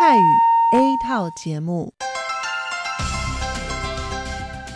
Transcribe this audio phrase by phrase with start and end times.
[0.00, 0.21] 泰语
[0.71, 1.93] A 套节目。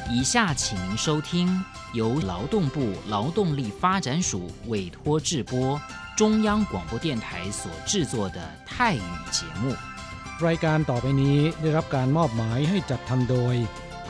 [0.09, 5.79] 以下请您收听由劳动部劳动力发展署委托制播、
[6.17, 9.73] 中央广播电台所制作的泰语节目。
[10.47, 13.55] รายการต่อไปนี้ได้รับการมอบหมายให้จัดทำโดย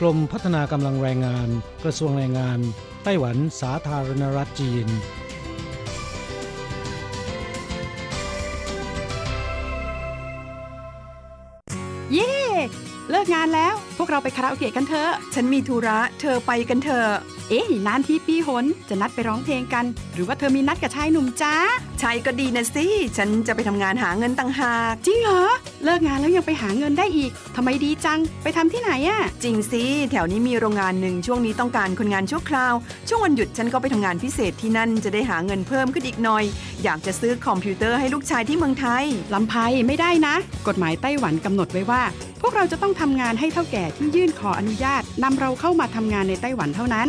[0.00, 1.48] กรมพัฒนากำลังแรงงาน
[1.84, 2.58] กระทรวงแรงงาน
[3.04, 4.86] ไต้หวันสาธารณรัฐจีน
[13.46, 17.08] านแล้ว พวกเราไปคาราโอเกะกันเถอะ ฉันมีธุระ เธอไปกันเถอะ
[17.48, 19.84] เอ๊ะนานที่ปีหนจะนัดไปร้องเพลงกัน
[20.16, 21.54] หรือว่าเธอมีนัดกับชายหนุ่มจ้า
[22.00, 25.42] ใช่ก็ดีนะสิ ฉันจะไปทำงานหาเงินต่างหาก จริงเหรอ
[25.84, 32.74] เลิกงานแล้วยังไปหาเงินได้อีกทำไมดีจัง ไปทำที่ไหนอะจริงสิ แถวนี้มีโรงงานหนึ่งช่วงนี้ต้องการคนงานชั่วคราว
[33.08, 36.44] ช่วงวันหยุดฉันก็ไปทำงานพิเศษที่นั่นจะได้หาเงินเพิ่มขึ้นอีกหน่อย
[36.84, 39.54] อยากจะซื้อคอมพิวเตอร์ให้ลูกชายที่เมืองไทยลำไพ
[39.86, 40.34] ไม่ได้นะ
[40.68, 42.02] กฎหมายไต้หวันกำหนดไว้ว่า
[42.40, 47.08] พวกเราจะต้องทำงานให้เท่าแก่ที่ยื่นขออนุญาตนำเราเข้ามาทำงานในไต้หวันเท่านั้น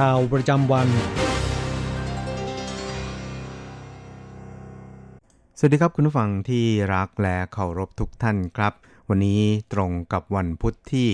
[0.00, 0.88] ข่าวประจำวัน
[5.58, 6.64] สวัสดีครับคุณผู้ฟังที่
[6.94, 8.72] รักและเคารพทุกท่านครับ
[9.10, 9.42] วันนี้
[9.72, 11.08] ตรงกับวันพุทธที่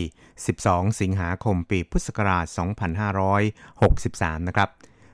[0.46, 2.46] 12 สิงหาคมปีพุทธศักราช
[3.66, 4.68] 2563 นะครับ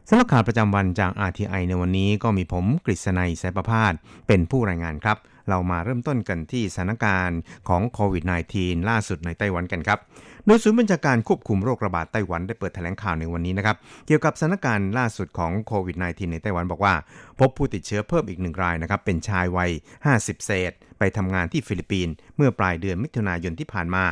[0.09, 3.93] สำหรับข่าวประจำวันจาก RTI ในวันนี้ก็มีผมกฤษณัยสายประพาส
[4.27, 5.19] เป็นผู้รายงานครับ
[5.49, 8.25] เรามาเริ่มต้นกันที่สถานการณ์ของโควิด
[8.57, 10.01] -19 ล่าสุดในไต้หวันกันครับ
[10.49, 13.77] โดยศูนย์บัญชาการควบคุมโรคระบาดไต้หวันได้เปิดแถลงข่าวในวันนี้นะครับ
[14.07, 16.95] เกี่ยวกับสถานการณ์ล่าสุดของโควิด -19 ในไต้หวันบอกว่า
[17.41, 19.71] พบผู้ติดเชื้อเพิ่มอีกหนึ่งรายนะครับเป็นชายวัย
[20.09, 24.05] 50 เศษ ไปทำงานที่ฟิลิปปินส์เมื่อปลายเดือนมิถุนายนที่ผ่านมา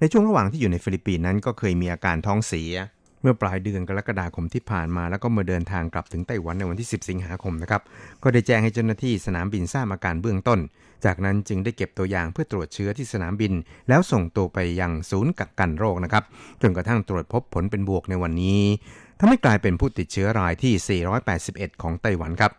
[0.00, 2.72] ในช่วงระหว่างที่อยู่ในฟิลิปปินส์นั้นก็เคยมีอาการท้องเสีย
[3.22, 7.82] เมื่อปลายเดือนกรกฎาคมที่ผ่านมา แล้วก็เมื่อเดินทางกลับถึงไต้หวันในวันที่ 10 สิงหาคมนะครับ
[8.22, 10.60] ก็ได้แจ้งให้เจ้าหน้าที่สนามบินทราบอาการเบื้องต้น
[11.04, 13.52] จากนั้นจึงได้เก็บตัวอย่างเพื่อตรวจเชื้อที่สนามบิน
[13.88, 16.24] แล้วส่งตัวไปยังศูนย์กักกันโรคนะครับ
[16.62, 18.62] จนกระทั่งตรวจพบผลเป็นบวกในวันนี้
[19.18, 21.00] ทำให้กลายเป็นผู้ติดเชื้อรายที่
[21.34, 22.52] 481 ของไต้หวันครับ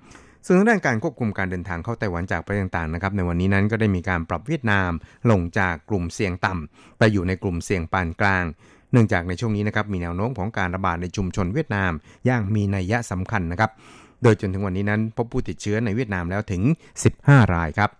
[0.45, 4.91] ส่วนทางด้านการควบคุมการเดินทางเข้าไต้หวันจากประเทศต่างๆนะครับ ในวันนี้นั้นก็ได้มีการปรับเวียดนาม
[5.31, 8.43] ลงจากกลุ่มเสี่ยงต่ำไปอยู่ในกลุ่มเสี่ยงปานกลาง
[8.91, 11.91] เนื่องจากในช่วงนี้นะครับมีแนวโน้มของการระบาดในชุมชนเวียดนาม
[12.25, 13.71] อย่างมีนัยยะสำคัญนะครับ
[14.23, 16.61] โดยจนถึงวันนี้นั้นพบผู้ติดเชื้อในเวียดนามแล้วถึง
[17.07, 17.91] 15 รายครับ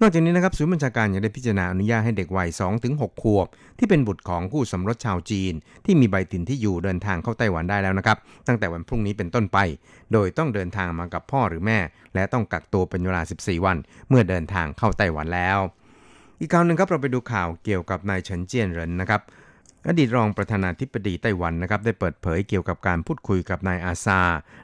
[0.00, 2.48] นอกจากนี้นะครับศูนย์บัญชาการยังได้พิจารณาอนุญาตให้เด็กวัย
[2.86, 3.46] 2-6 ขวบ
[3.78, 5.54] ที่เป็นบุตรของคู่สมรสชาวจีน
[5.84, 9.58] ที่มีใบถิ่นที่อยู่เดินทางเข้าไต้หวันได้แล้วนะครับ ตั้งแต่วันพรุ่งนี้เป็นต้นไป
[10.12, 11.78] โดยต้องเดินทางมากับพ่อหรือแม่
[12.14, 13.76] และต้องกักตัวเป็นเวลา 14 วัน
[14.08, 15.58] เมื่อเดินทางเข้าไต้หวันแล้ว
[16.40, 19.22] อีกข่าวหนึ่งครับเราไปดูข่าวเกี่ยวกับนายเฉินเจียนเหรินนะครับ
[19.88, 24.20] อดีตรองประธานาธิบดีไต้หวันนะครับได้เปิดเผยเกี่ยวกับการพูดคุยกับนายอาซา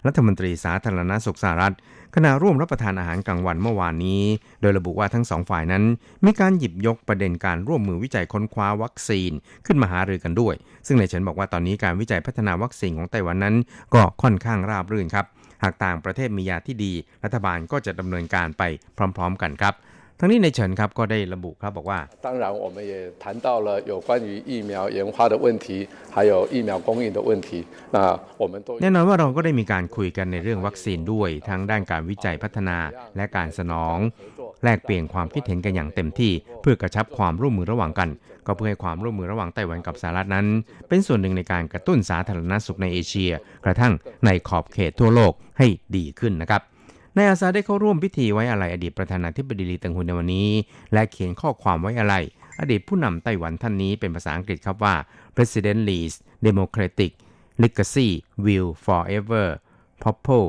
[0.06, 1.74] รัฐมนตรีสาธารณสุขสหรัฐ
[2.14, 4.22] ขณะร่วมรับประทานอาหารกลางวันเมื่อวานนี้
[4.60, 5.84] โดยระบุว่าทั้งสองฝ่ายนั้น
[6.24, 9.30] มีการหยิบยกประเด็นการร่วมมือวิจัยค้นคว้าวัคซีน
[9.66, 10.54] ขึ้นมาหารือกันด้วย
[10.86, 13.56] ซึ่งนายเฉินบอกว่าตอนนี้การวิจัยพัฒนาวัคซีนของไต้หวันนั้น
[13.94, 15.26] ก็ค่อนข้างราบรื่นครับ
[15.62, 16.92] หากต่างประเทศมียาที่ดี
[17.24, 18.62] รัฐบาลก็จะดำเนินการไป
[18.96, 19.74] พร้อม ๆ กันครับ
[20.21, 22.93] ทั้งนี้ในเฉินครับก็ได้ระบุครับบอกว่า 当然，我们也
[23.23, 25.67] 谈到了有关于疫苗研发的问题，
[26.15, 27.49] 还有疫苗供应的问题。
[27.95, 27.97] 那
[28.41, 32.77] 我们都 แน่นอนว่าเราก็ได้มีการคุยกันในเรื่องวัคซีนด้วย ทั้งด้านการวิจัยพัฒนา
[33.15, 33.97] และการสนอง
[34.63, 36.31] แลกเปลี่ยนความคิดเห็นกันอย่างเต็มที่
[36.61, 38.09] เพื่อกระชับความร่วมมือระหว่างกัน
[38.45, 40.45] ก็เพื่อให้ความร่วมมือระหว่างไต้หวันกับสหรัฐนั้น
[40.87, 43.31] เป็นส่วนหนึ่งในการกระตุ้นสาธารณสุขในเอเชีย
[43.65, 43.93] กระทั่ง
[44.25, 46.61] ในขอบเขตทั่วโลกให้ดีขึ้นนะครับ
[47.16, 50.48] นายอาซาได้เข้าร่วมพิธีไว้อาลัยอดีตประธานาธิบดีลีติงฮุนในวันนี้
[50.92, 52.24] และเขียนข้อความไว้อาลัย
[52.60, 54.94] อดีตผู้นำไต้หวันท่านนี้เป็นภาษาอังกฤษครับว่า
[55.36, 56.14] President Lee's
[56.46, 57.12] Democratic
[57.62, 58.08] Legacy
[58.44, 59.46] will forever
[60.02, 60.44] propel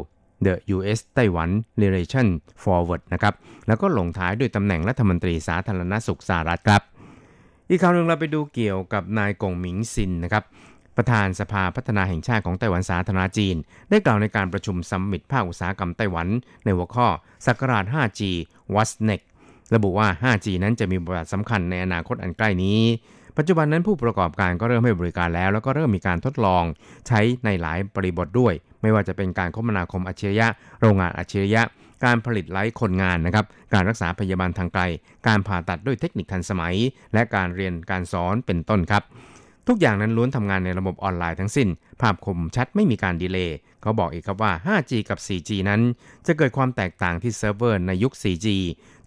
[0.45, 0.99] the U.S.
[1.15, 1.49] ไต้หวัน
[1.81, 2.27] relation
[2.63, 3.33] forward นะครับ
[3.67, 6.81] แล้วก็ลงท้ายด้วยตำแหน่งรัฐมนตรีสาธารณสุขสหรัฐครับ
[7.69, 10.43] อีกข่าวหนึ่งเราไปดูเกี่ยวกับนายกงหมิงซินนะครับ
[10.97, 13.55] ประธานสภาพัฒนาแห่งชาติของไต้หวันสาธารณจีน
[13.89, 16.27] ได้กล่าวในการประชุมซัมมิตภาคอุตสาหกรรมไต้หวัน
[16.63, 17.07] ในหัวข้อ
[17.45, 18.21] สักราช 5G
[18.73, 19.25] What's Next
[19.75, 22.79] ระบุว่า 5G นั้นจะมีบทบาทสำคัญในอนาคตอันใกล้นี้
[23.37, 26.63] ปัจจุบันนั้นผู้ประกอบการก็เริ่มให้บริการแล้ว แล้วก็เริ่มมีการทดลอง
[27.07, 30.47] ใช้ในหลายบริบทด้วย ไม่ว่าจะเป็นการคมนาคมอัจฉริยะ
[30.79, 31.63] โรงงานอัจฉริยะ
[32.05, 34.83] การผลิตไร้คนงานนะครับ การรักษาพยาบาลทางไกล
[35.27, 36.75] การผ่าตัดด้วยเทคนิคทันสมัย
[37.13, 39.03] และการเรียนการสอนเป็นต้นครับ
[39.68, 41.68] ทุกอย่างนั้นล้วนทำงานในระบบออนไลน์ทั้งสิ้น
[42.00, 45.80] ภาพคมชัดไม่มีการดีเลย์เขาบอกอีกครับว่า 5G กับ 4G นั้น
[46.26, 48.46] จะเกิดความแตกต่างที่เซิร์ฟเวอร์ในยุค 4G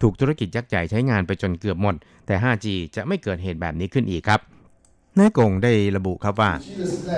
[0.01, 1.95] ถูกธุรกิจยักษ์ใหญ่ใช้งานไปจนเกือบหมด
[2.25, 4.39] แต่ 5G จะไม่เกิดเหตุแบบนี้ขึ้นอีกครับ
[5.19, 7.09] นายกงได้ระบุครับว่า 新的时代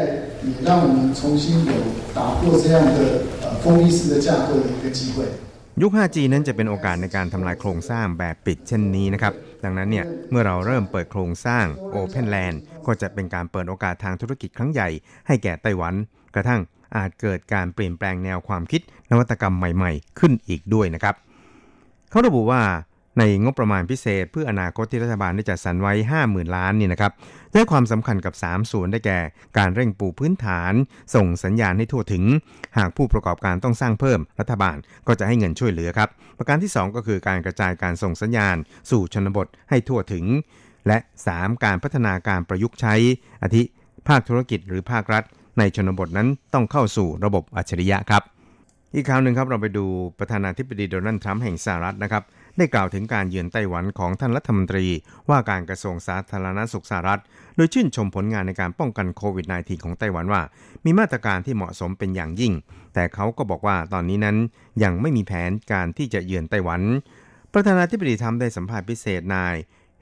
[0.45, 1.73] 也让我们重新有
[2.17, 2.99] 打破这样的
[3.43, 5.46] 呃封闭式的架构的一个机会。
[5.82, 9.32] ยุค 5G นั้นจะเป็นโอกาสในการทำลายโครงสร้างแบบปิดเช่นนี้นะครับ
[9.64, 11.64] ดังนั้นเนี่ย เมื่อเราเริ่มเปิดโครงสร้าง
[11.94, 14.88] Open Land ก็จะเป็นการเปิดโอกาสทางธุรกิจครั้งใหญ่
[15.26, 15.94] ให้แก่ไต้หวัน
[16.34, 16.60] กระทั่ง
[16.96, 18.80] อาจเกิดการเปลี่ยนแปลงแนวความคิด
[19.10, 21.14] นวัตกรรมใหม่ๆ ขึ้นอีกด้วยนะครับ
[22.10, 22.60] เขาระบุว่า
[23.18, 25.92] ในงบประมาณพิเศษ เพื่ออนาคตที่รัฐบาลได้จัดสรรไว้
[26.24, 27.12] 50,000 ล้านนี่นะครับ
[27.52, 29.18] ได้ความสำคัญกับ 3 ส่วนได้แก่
[29.58, 30.72] การเร่งปูพื้นฐาน
[31.14, 32.24] ส่งสัญญาณให้ทั่วถึง
[32.78, 36.08] หากผู้ประกอบการต้องสร้างเพิ่มรัฐบาลก็จะให้เงินช่วยเหลือครับ
[36.38, 38.56] ประการที่ 2 ก็คือการกระจายการส่งสัญญาณ
[38.90, 40.24] สู่ชนบทให้ทั่วถึง
[40.86, 40.98] และ
[41.30, 42.94] 3 การพัฒนาการประยุกต์ใช้
[43.42, 43.62] อาทิ
[44.08, 45.22] ภาคธุรกิจหรือภาครัฐ
[45.58, 48.22] ในชนบทนั้นต้องเข้าสู่ระบบอัจฉริยะครับ
[48.94, 49.84] อีกข่าวหนึ่งครับเราไปดู
[50.18, 52.22] ประธานาธิบดีโดนัลด์ทรัมป์แห่งสหรัฐนะครับ
[52.58, 54.86] ได้กล่าวถึงการเยือนไต้หวันของท่านรัฐมนตรี
[55.30, 57.20] ว่าการกระทรวงสาธารณสุขสหรัฐ
[57.56, 60.42] โดยชื่นชมผลงานในการป้องกันโควิด -19 ของไต้หวันว่า
[60.84, 62.52] มีมาตรการที่เหมาะสมเป็นอย่างยิ่ง
[62.94, 64.36] แต่เขาก็บอกว่าตอนนี้นั้น
[64.82, 66.80] ยังไม่มีแผนการที่จะเยือนไต้หวัน
[67.52, 69.54] ประธานาธิบดีทรัมป์ได้สัมภาษณ์พิเศษนาย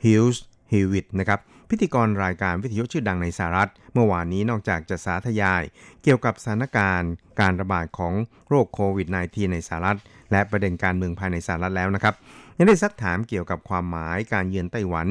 [0.05, 5.63] ฮิลส์ฮิวิตนะครับ พิธีกรรายการวิทยุชื่อดังในสหรัฐ เมื่อวานนี้นอกจากจะสาธยาย
[6.03, 8.15] เกี่ยวกับสถานการณ์การระบาดของ
[8.49, 9.99] โรคโควิด -19 ในสหรัฐ
[10.33, 12.15] และประเด็นการเมืองภายในสหรัฐแล้วนะครับ
[12.59, 15.09] ยังได้ซักถามเกี่ยวกับความหมายการเยือนไต้หวัน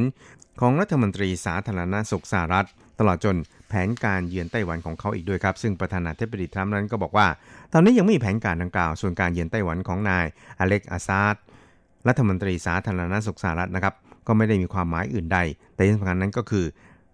[0.61, 2.67] ของรัฐมนตรีสาธารณสุขสหรัฐ
[2.99, 3.35] ตลอดจน
[3.67, 7.27] แผนการเยือนไต้หวันของเขาอีกด้วยครับ ซึ่งประธานาธิบดีทรัมป์นั้นก็บอกว่า
[7.73, 10.25] ตอนนี้ยังไม่มีแผนการดังกล่าว ส่วนการเยือนไต้หวันของนาย
[10.59, 11.35] อเล็กอาซาด
[12.07, 13.93] รัฐมนตรีสาธารณสุขสหรัฐนะครับ
[14.27, 15.39] ก็ไม่ได้มีความหมายอื่นใด
[15.73, 16.65] แต่ที่สำคัญนั้นก็คือ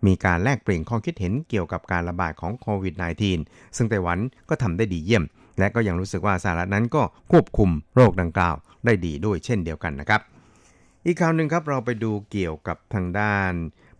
[0.07, 2.95] มีการแลกเปลี่ยนข้อคิดเห็นเกี่ยวกับการระบาดของโควิด
[3.35, 5.23] -19 ซึ่งไต้หวันก็ทำได้ดีเยี่ยม
[5.59, 10.21] และก็ยังรู้สึกว่าสหรัฐนั้นก็ควบคุมโรคดังกล่าวได้ดีด้วยเช่นเดียวกันนะครับ
[11.05, 13.51] อีกข่าวหนึ่งครับเราไปดูเกี่ยวกับทางด้าน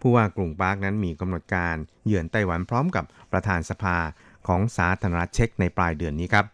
[0.01, 1.75] ผู้ว่ากรุงปาร์กนั้นมีกำหนดการ
[2.05, 3.97] เยือนไต้หวันพร้อมกับประธานสภา
[4.47, 6.45] ของสาธารณรัฐเช็กในปลายเดือนนี้ครับ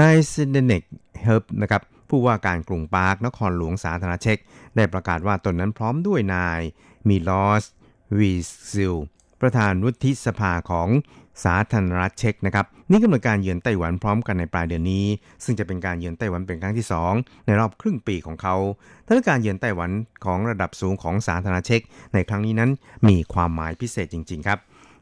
[0.00, 0.82] นายซินเดเนก
[1.22, 4.38] เฮิร์บนะครับ ผู้ว่าการกรุงปรากนครหลวงสาธารณรัฐเช็ก
[4.76, 6.60] ได้ประกาศว่าตนนั้นพร้อมด้วยนาย
[7.08, 7.64] มิลอส
[8.18, 8.32] วี
[8.72, 8.94] ซิล
[9.40, 10.88] ประธานวุฒิสภาของ
[11.44, 15.06] สาธารณรัฐเช็กนะครับมีกำหนดการเยือนไต้หวันพร้อมกันในปลายเดือนนี้
[15.44, 16.86] ซึ่งจะเป็นการเยือนไต้หวันเป็นครั้งที่
[17.16, 18.56] 2 ในรอบครึ่งปีของเขา
[19.06, 19.90] ทั้งการเยือนไต้หวัน
[20.24, 21.80] ของระดับสูงของสาธารณรัฐเช็ก
[22.14, 22.70] ในครั้งนี้นั้น
[23.08, 24.58] มีความหมายพิเศษจริง ๆ ครับ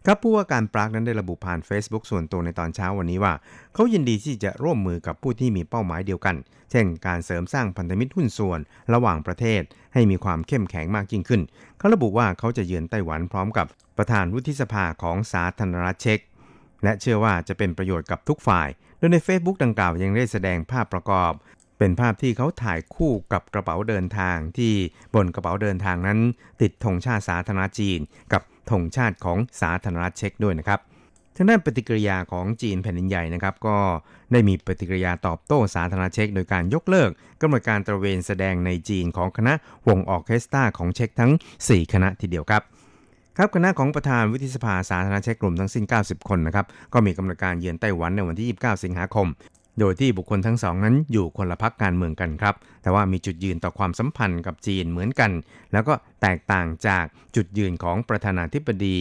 [0.09, 3.35] ครับผู้ว่าการปรากนั้นได้ระบุผ่าน Facebook ส่วนตัวในตอนเช้าวันนี้ว่า
[3.75, 6.37] เขายินดีที่จะร่วมมือกับผู้ที่มีเป้าหมายเดียวกัน
[6.71, 8.61] เช่น การเสริมสร้างพันธมิตรหุ้นส่วน
[8.95, 9.63] ระหว่างประเทศ
[9.95, 11.43] ให้มีความเข้มแข็งมากยิ่งขึ้น
[11.79, 13.67] เขาระบุว่าเขาจะเยือนไต้หวันพร้อมกับ
[13.99, 16.21] ประธานวุฒิสภาของสาธารณรัฐเช็ก
[16.85, 21.33] และเชื่อว่าจะเป็นประโยชน์กับทุกฝ่าย โดยใน Facebook ดังกล่าวยังได้แสดงภาพประกอบ
[21.79, 24.73] เป็นภาพที่เขาถ่ายคู่กับกระเป๋าเดินทางที่
[25.15, 26.19] บนกระเป๋าเดินทางนั้น
[26.63, 27.99] ติดธงชาติสาธารณจีน
[28.33, 30.81] กับธงชาติของสาธารณรัฐเช็กด้วยนะครับ
[31.37, 33.77] ทางด้านปฏิกิริยาของจีนแผ่นดินใหญ่นะครับ ก็
[34.33, 39.55] ได้มีปฏิกิริยาตอบโต้สาธารณเช็กโดยการยกเลิกกำหนดการตระเวนแสดงในจีนของคณะ
[39.89, 42.63] วงออเคสตราของเช็กทั้ง 4 คณะทีเดียวครับ
[43.39, 49.27] ครับคณะของประธานวิทยสภาสาธารณเช็กกลุ่มทั้งสิ้น 90 คนนะครับ ก็มีกำหนดการเยือนไต้หวันในวันที่ 29 สิงหาคม
[49.81, 55.31] โดยที่บุคคลทั้งสองนั้นอยู่คนละพักการเมืองกันครับ แต่ว่ามีจุดยืนต่อความสัมพันธ์กับจีนเหมือนกัน
[55.73, 57.05] แล้วก็แตกต่างจาก
[57.37, 58.99] จุดยืนของประธานาธิบดี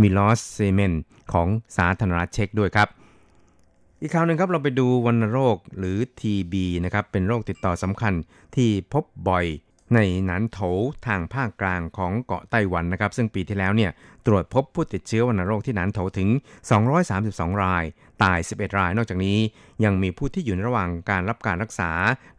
[0.00, 0.94] มิลอสเซเมน
[1.32, 2.88] ของสาธารณรัฐเช็กด้วยครับ
[4.00, 6.54] อีกข่าวหนึ่งครับเราไปดูวัณโรคหรือ TB
[6.84, 8.14] นะครับเป็นโรคติดต่อสำคัญ
[8.56, 9.46] ที่พบบ่อย
[9.94, 10.58] ในหนานโถ
[11.06, 13.90] ทางภาคกลางของเกาะไต้หวันนะครับ ซึ่งปีที่แล้วเนี่ย
[14.26, 16.28] ตรวจพบผู้ติดเชื้อวัณโรคที่หนานโถถึง
[16.96, 17.84] 232 ราย
[18.22, 19.38] ตาย 11 ราย นอกจากนี้
[19.84, 21.90] ยังมีผู้ที่อยู่ระหว่างการรับการรักษา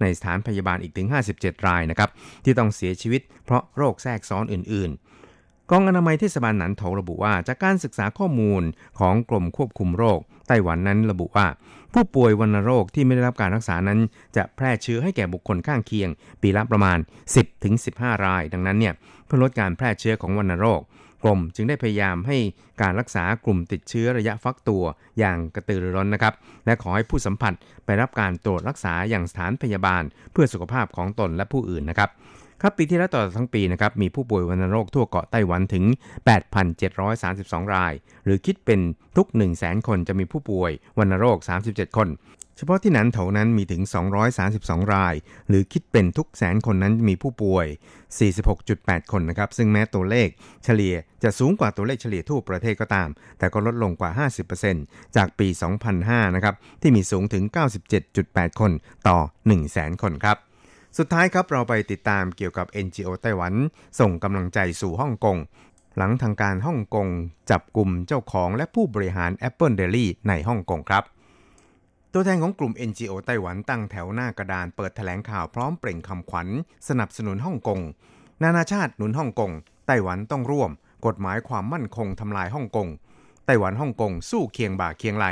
[0.01, 2.09] ในสถานพยาบาลอีกถึง 57 รายนะครับ
[2.43, 4.91] ที่ต้องเสียชีวิตเพราะโรคแทรกซ้อนอื่น
[5.31, 8.63] ๆกองอนามัยเทศบาลหนานโถระบุว่า จากการศึกษาข้อมูล
[8.99, 11.47] ของกรมควบคุมโรค ไต้หวันนั้นระบุว่า
[11.93, 13.99] ผู้ป่วยวัณโรคที่ไม่ได้รับการรักษานั้น
[14.35, 16.09] จะแพร่เชื้อให้แก่บุคคลข้างเคียง
[16.41, 16.97] ปีละประมาณ
[17.61, 18.93] 10-15 ราย ดังนั้นเนี่ย
[19.25, 20.81] เพื่อลดการแพร่เชื้อของวัณโรค
[21.25, 22.37] กรมจึงได้พยายามให้
[22.81, 24.83] การรักษากลุ่มติดเชื้อระยะฟักตัว
[25.19, 26.33] อย่างกระตือรือร้นนะครับ
[26.65, 27.53] และขอให้ผู้สัมผัส
[27.85, 32.09] ไปรับการตรวจรักษาอย่างสถานพยาบาล เพื่อสุขภาพของตนและผู้อื่นนะครับ
[32.61, 35.83] ครับปีที่แล้วต่อทั้งปีนะครับมีผู้ป่วยวัณโรคทั่วเกาะไต้หวันถึง
[36.59, 37.93] 8,732 ราย
[38.25, 38.79] หรือคิดเป็น
[39.17, 42.07] ทุก 1 0 0 0 0แคนจะมีผู้ป่วยวัณโรค 37 คน
[42.57, 43.81] เฉพาะที่นั้นเถนั้นมีถึง
[44.37, 45.15] 232 ราย
[45.47, 47.67] หรือคิดเป็นทุกแสนคนนั้นมีผู้ป่วย
[48.39, 50.27] 46.8 คนนะครับ ซึ่งแม้ตัวเลข
[50.63, 54.27] เฉลี่ยจะสูงกว่าตัวเลขเฉลี่ยทั่วประเทศก็ตาม แต่ก็ลดลงกว่า
[54.67, 55.47] 50%จากปี
[55.91, 57.43] 2005 นะครับ ที่มีสูงถึง
[58.01, 58.71] 97.8 คน
[59.07, 60.37] ต่อ 1 0 0 0 0แสนคนครับ
[60.97, 63.53] สุดท้ายครับเราไปติดตามเกี่ยวกับ NGO ไต้หวัน
[63.99, 65.37] ส่งกำลังใจสู่ฮ่องกง
[65.97, 67.07] หลังทางการฮ่องกง
[67.51, 71.03] จับกลุ่มเจ้าของและผู้บริหาร Apple Daily ในฮ่องกงครับ
[72.17, 76.47] ตัวแทนของกลุ่ม NGO ไต้หวันตั้งแถวหน้ากระดานเปิดแถลงข่าวพร้อมเปล่งคำขวัญ
[76.89, 77.79] สนับสนุนฮ่องกง
[78.43, 79.51] นานาชาติหนุนฮ่องกง
[79.87, 80.71] ไต้หวันต้องร่วม
[81.05, 82.87] กฎหมายความมั่นคงทำลายฮ่องกง
[83.45, 85.25] ไต้หวันฮ่องกงสู้เคียงบ่าเคียงไหล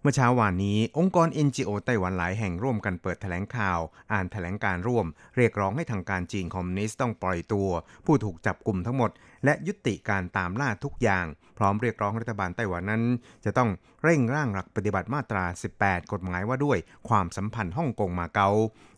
[0.00, 3.80] เมื่อเช้าวานนี้ องค์กร NGO ไต้หวันหลายแห่งร่วมกันเปิดแถลงข่าว
[4.12, 7.68] อ่านแถลงการร่วม เรียกร้องให้ทางการจีนคอมมิวนิสต์ต้องปล่อยตัว
[8.04, 9.10] ผู้ถูกจับกลุ่มทั้งหมด
[9.46, 11.26] และยุติการตามล่าทุกอย่าง
[11.58, 13.02] พร้อมเรียกร้องรัฐบาลไต้หวันนั้น
[13.44, 13.70] จะต้อง
[14.04, 15.44] เร่งร่างหลักปฏิบัติมาตรา
[15.78, 18.48] 18 กฎหมายว่าด้วยความสัมพันธ์ฮ่องกงมาเก๊า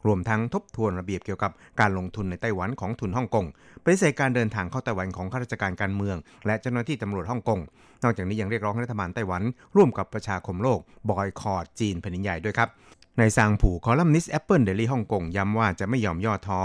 [0.06, 3.46] รวมทั้งทบทวนระเบียบเกี่ยวกับการลงทุนในไต้หวันของทุนฮ่องกง
[3.84, 7.60] ปฏิเสธการเดินทางเข้าไต้หวันของข้าราชการการเมือง และเจ้าหน้าที่ตำรวจฮ่องกง
[8.04, 9.42] นอกจากนี้ยังเรียกร้องรัฐบาลไต้หวัน
[9.76, 10.78] ร่วมกับประชาคมโลก
[11.10, 12.68] บอยคอตจีนแผ่นดินใหญ่ด้วยครับ
[13.18, 16.62] นายซางผู่คอลัมนิสต์ Apple Daily ฮ่องกงย้ำว่าจะไม่ยอมย่อท้อ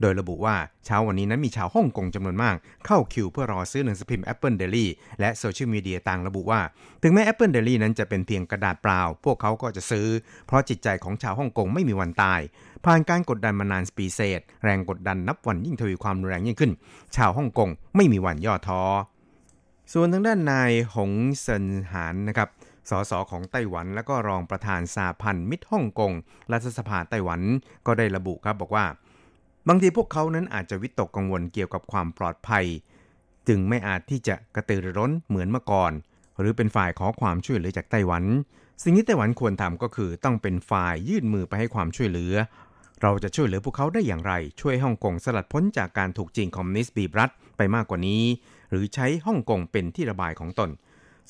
[0.00, 4.86] โดยระบุว่าเช้าวันนี้นั้นมีชาวฮ่องกงจำนวนมาก เข้าคิวเพื่อรอซื้อหนังสือพิมพ์ Apple Daily
[5.20, 6.60] และโซเชียลมีเดียต่างระบุว่า
[7.02, 10.06] ถึงแม้ Apple Daily นั้นจะเป็นเพียงกระดาษเปล่า พวกเขาก็จะซื้อ
[10.46, 12.40] เพราะจิตใจของชาวฮ่องกงไม่มีวันตาย
[12.84, 16.72] ผ่านการกดดันมานานปีเศษ แรงกดดันนับวันยิ่งทวีความรุนแรงยิ่งขึ้น
[17.16, 18.82] ชาวฮ่องกงไม่มีวันย่อท้อ
[19.92, 22.48] ส่วนทางด้านนายหงเซินหานนะครับ
[22.90, 26.12] สสของไต้หวันและก็รองประธานสาพันธ์มิตรฮ่องกง
[26.52, 27.40] รัฐสภาไต้หวัน
[27.86, 28.86] ก็ได้ระบุครับบอกว่า
[29.68, 32.64] บางทีพวกเขานั้นอาจจะวิตกกังวลเกี่ยวกับความปลอดภัย
[33.48, 35.92] จึงไม่อาจที่จะกระตือรือร้นเหมือนเมื่อก่อน
[36.38, 38.24] หรือเป็นฝ่ายขอความช่วยเหลือจากไต้หวัน
[38.82, 42.32] สิ่งที่ไต้หวันควรทำก็คือต้องเป็นฝ่ายยื่นมือไปให้ความช่วยเหลือ
[43.02, 48.22] เราจะช่วยเหลือพวกเขาได้อย่างไร ช่วยฮ่องกงสลัดพ้นจากการถูกจีนคอมมิวนิสต์บีบรัดไปมากกว่านี้
[48.70, 50.70] หรือใช้ฮ่องกงเป็นที่ระบายของตน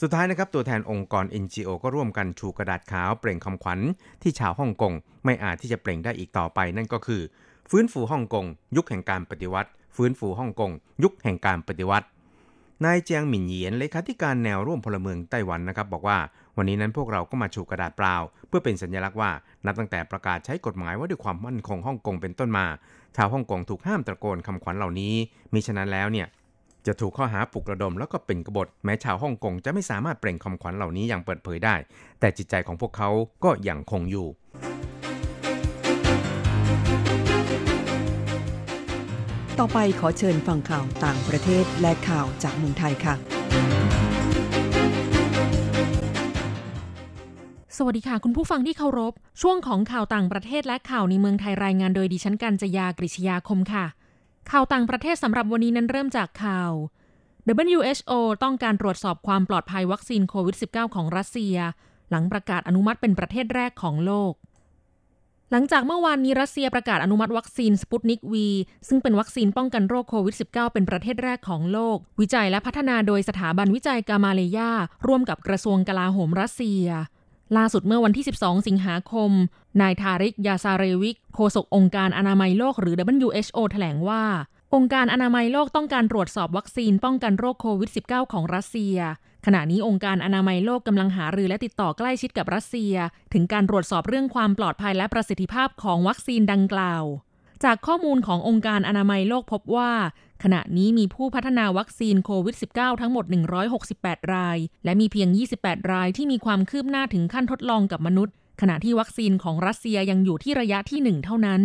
[0.00, 3.80] สุดท้ายนะครับ ตัวแทนองค์กร NGO ก็ร่วมกันชูกระดาษขาวเปล่งคำขวัญ
[4.22, 4.92] ที่ชาวฮ่องกง
[5.24, 7.22] ไม่อาจที่จะเปล่งได้อีกต่อไปนั่นก็คือ
[7.70, 8.46] ฟื้นฟูฮ่องกง
[8.76, 10.70] ยุคแห่งการปฏิวัติ ฟื้นฟูฮ่องกง
[11.02, 12.06] ยุคแห่งการปฏิวัติ
[12.84, 16.18] นายเจียงหมินเหยียนเลขาธิการแนวร่วมพลเมืองไต้หวันนะครับ บอกว่า
[16.56, 18.16] วันนี้นั้นพวกเราก็มาชูกระดาษเปล่า
[18.48, 19.30] เพื่อเป็นสัญลักษณ์ว่า
[19.66, 22.66] นับตั้งแต่ประกาศใช้กฎหมายว่าด้วยความมั่นคงฮ่องกงเป็นต้นมา
[23.16, 25.14] ชาวฮ่องกงถูกห้ามตะโกนคำขวัญเหล่านี้
[25.52, 26.26] มิฉะนั้นแล้วเนี่ย
[26.86, 31.74] จะถูกข้อหาปลุกระดมแล้วก็เป็นกบฏแม้ชาวฮ่องกงจะไม่สามารถเปล่งคำขวัญเหล่านี้อย่างเปิดเผยได้
[32.20, 33.10] แต่จิตใจของพวกเขา
[33.44, 34.26] ก็ยังคงอยู่
[39.62, 43.14] ต่อไปขอเชิญฟังข่าวต่างประเทศและข่าวจากเมืองไทยค่ะ
[47.76, 53.86] สวัสดีค่ะ คุณผู้ฟังที่เคารพ ช่วงของข่าวต่างประเทศและข่าวในเมืองไทยรายงานโดยดิฉันกัญจยากริชยาคมค่ะ
[54.50, 56.72] ข่าวต่างประเทศสำหรับวันนี้นั้นเริ่มจากข่าว
[57.64, 61.56] WHO ต้องการตรวจสอบความปลอดภัยวัคซีนโควิด -19 ของรัสเซีย
[62.10, 64.32] หลังประกาศอนุมัติเป็นประเทศแรกของโลก
[65.52, 68.48] หลังจากเมื่อวานนี้รัสเซียประกาศอนุมัติวัคซีนสปุตนิกวี
[68.88, 74.72] ซึ่งเป็นวัคซีนป้องกันโรคโควิด -19 เป็นประเทศแรกของโลก วิจัยและพัฒนาโดยสถาบันวิจัยกามาเลยา
[75.06, 76.84] ร่วมกับกระทรวงกลาโหมรัสเซีย
[77.56, 79.30] ล่าสุดเมื่อวันที่ 12 สิงหาคม
[79.80, 84.24] นายทาริก ยาซาเรวิก โฆษกองค์การอนามัยโลกหรือ WHO แถลงว่า
[84.74, 88.96] องค์การอนามัยโลกต้องการตรวจสอบวัคซีนป้องกันโรคโควิด -19 ของรัสเซีย
[89.46, 92.94] ขณะนี้องค์การอนามัยโลกกำลังหารือและติดต่อใกล้ชิดกับรัสเซีย
[93.32, 97.04] ถึงการตรวจสอบเรื่องความปลอดภัยและประสิทธิภาพของวัคซีนดังกล่าว
[97.64, 99.92] จากข้อมูลขององค์การอนามัยโลกพบว่า
[100.42, 103.24] ขณะนี้มีผู้พัฒนาวัคซีนโควิด -19 ทั้งหมด
[103.78, 111.62] 168 ราย และมีเพียง 28 รายที่มีความคืบหน้าถึงขั้นทดลองกับมนุษย์ ขณะที่วัคซีนของรัสเซียยังอยู่ที่ระยะที่ 1 เท่านั้น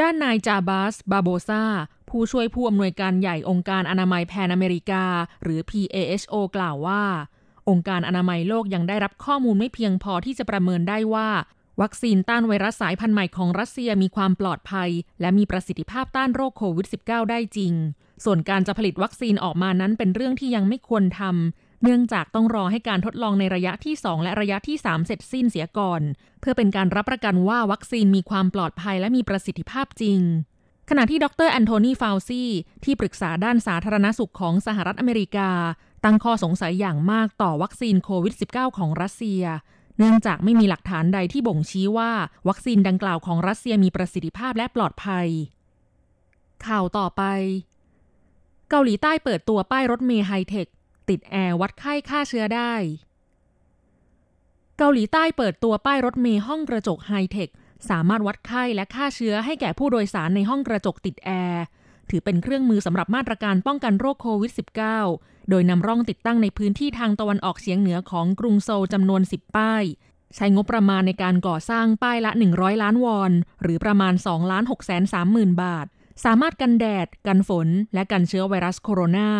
[0.00, 1.62] ด้านนายจาบาส บาโบซา
[2.10, 5.04] ผู้ช่วยผู้อำนวยการใหญ่องค์การอนามัยแพนอเมริกา
[5.42, 7.02] หรือ PAHO กล่าวว่า
[7.68, 11.28] องค์การอนามัยโลกยังได้รับข้อมูลไม่เพียงพอที่จะประเมินได้ว่า
[11.82, 14.90] วัคซีนต้านไวรัสสายพันธุ์ใหม่ของรัสเซียมีความปลอดภัย
[15.20, 17.72] และมีประสิทธิภาพต้านโรคโควิด -19 ได้จริง
[18.24, 26.02] ส่วนการจะผลิตวัคซีนออกมานั้นเป็นเรื่องที่ยังไม่ควรทำเนื่องจากต้องรอให้การทดลองในระยะที่ 2 และระยะที่ 3 เสร็จสิ้นเสียก่อน
[26.40, 30.20] เพื่อเป็นการรับประกันว่าวัคซีนมีความปลอดภัยและมีประสิทธิภาพจริง
[30.92, 32.42] ขณะที่ดรแอนโทนีฟาวซี
[32.84, 35.50] ที่ปรึกษาด้านสาธารณสุขของสหรัฐอเมริกา
[36.04, 39.42] ตั้งข้อสงสัยอย่างมากต่อวัคซีนโควิด -19 ของรัสเซีย
[39.98, 42.10] เนื่องจากไม่มีหลักฐานใดที่บ่งชี้ว่า
[42.48, 45.26] วัคซีนดังกล่าวของรัสเซียมีประสิทธิภาพและปลอดภัย
[46.66, 47.22] ข่าวต่อไป
[48.70, 50.66] เกาหลีใต้เปิดตัวป้ายรถเมล์ไฮเทค
[51.08, 52.74] ติดแอร์วัดไข้ฆ่าเชื้อได้
[54.78, 57.48] เกาหลีใต้เปิดตัวป้ายรถเมล์ห้องกระจกไฮเทค
[57.90, 61.64] สามารถวัดไข้และฆ่าเชื้อให้แก่ผู้โดยสารในห้องกระจกติดแอร์
[62.10, 64.52] ถือเป็นเครื่องมือสำหรับมาตรการป้องกันโรคโควิด
[65.00, 69.84] -19 โดยนำร่องติดตั้งในพื้นที่ทางตะวันออกเฉียงเหนือของกรุงโซลจำนวน 10 ป้าย
[70.36, 75.86] ใช้งบประมาณในการก่อสร้างป้ายละ 100 ล้านวอน หรือประมาณ2ล้าน6แสน3หมื่นบาท
[76.24, 79.30] สามารถกันแดด กันฝน และกันเชื้อไวรัสโคโรนา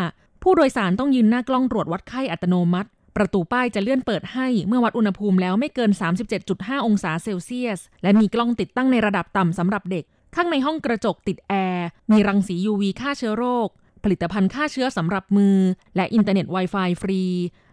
[0.42, 5.90] ผู้โดยสารต้องยืนหน้ากล้องตรวจวัดไข้อัตโนมัติ ประตูป้ายจะเลื่อนเปิดให้เมื่อวัดอุณหภูมิแล้วไม่เกิน
[6.38, 13.68] 37.5 องศาเซลเซียส และมีกล้องติดตั้งในระดับต่ำสำหรับเด็ก ข้างในห้องกระจกติดแอร์ มีรังสี UV ฆ่าเชื้อโรค
[14.04, 15.56] ผลิตภัณฑ์ฆ่าเชื้อสำหรับมือ
[15.96, 17.22] และอินเทอร์เน็ต Wi-Fi ฟรี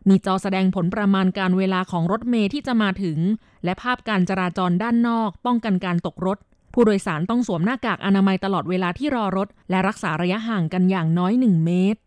[0.10, 3.17] มีจอแสดงผลประมาณการเวลาของรถเมล์ที่จะมาถึง
[3.63, 6.38] และภาพการจราจรด้านนอก ป้องกันการตกรถ
[6.73, 12.00] ผู้โดยสารต้องสวมหน้ากากอนามัยตลอดเวลาที่รอรถ และรักษาระยะห่างกันอย่างน้อย 1 เมตร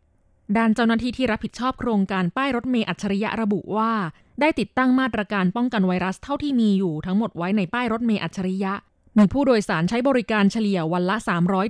[0.56, 3.92] ด้านเจ้าหน้าที่ที่รับผิดชอบโครงการป้ายรถเมล์อัจฉริยะระบุว่า
[4.40, 8.72] ได้ติดตั้งมาตรการป้องกันไวรัสเท่าที่มีอยู่ทั้งหมดไว้ในป้ายรถเมล์อัจฉริยะ
[9.18, 11.16] มีผู้โดยสารใช้บริการเฉลี่ยวันละ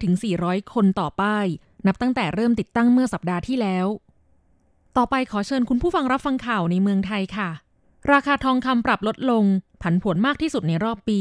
[0.09, 1.47] 300-400 คนต่อป้าย
[1.87, 3.87] นับตั้งแต่เริ่มติดตั้งเมื่อสัปดาห์ที่แล้ว
[4.97, 7.51] ต่อไปขอเชิญคุณผู้ฟังรับฟังข่าวในเมืองไทยค่ะ
[8.13, 9.45] ราคาทองคำปรับลดลง
[9.83, 11.21] ผันผวนมากที่สุดในรอบปี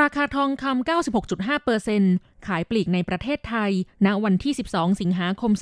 [0.00, 0.76] ราคาทองคำ
[1.18, 2.02] 96.5เอร์เซน
[2.46, 3.70] ขายปลีกในประเทศไทย
[4.06, 5.52] ณ วันที่ 12 สิงหาคม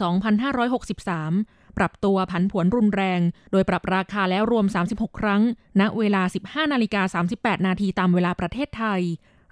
[1.05, 5.43] 2563 ปรับตัวผันผวนรุนแรง โดยปรับราคาแล้วรวม 36 ครั้ง
[5.81, 9.03] ณ เวลา 15 นาฬิกา 38 นาทีตามเวลาประเทศไทย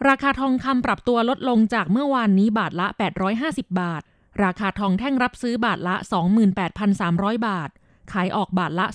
[0.09, 2.87] ราคาทองคำปรับตัวลดลงจากเมื่อวานนี้บาทละ
[3.35, 4.03] 850 บาท
[4.43, 5.97] ราคาทองแท่งรับซื้อบาทละ
[6.71, 7.71] 28,300 บาท
[8.13, 8.87] ขายออกบาทละ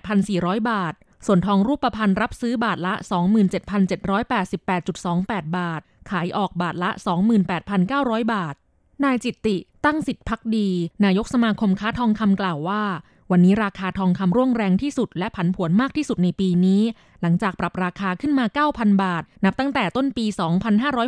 [0.00, 0.94] 28,400 บาท
[1.26, 2.94] ส่วนทองรูปพรรณรับซื้อบาทละ
[4.24, 6.90] 27,788.28 บาท ขายออกบาทละ
[7.62, 8.54] 28,900 บาท
[9.04, 10.68] นายจิตติ ตั้งสิทธิพักดี
[11.04, 12.82] นายกสมาคมค้าทองคำกล่าวว่า
[13.30, 16.82] วันนี้ราคาทองคำร่วงแรงที่สุดและผันผวนมากที่สุดในปีนี้
[17.22, 20.26] หลังจากปรับราคาขึ้นมา 9,000 บาท นับตั้งแต่ต้นปี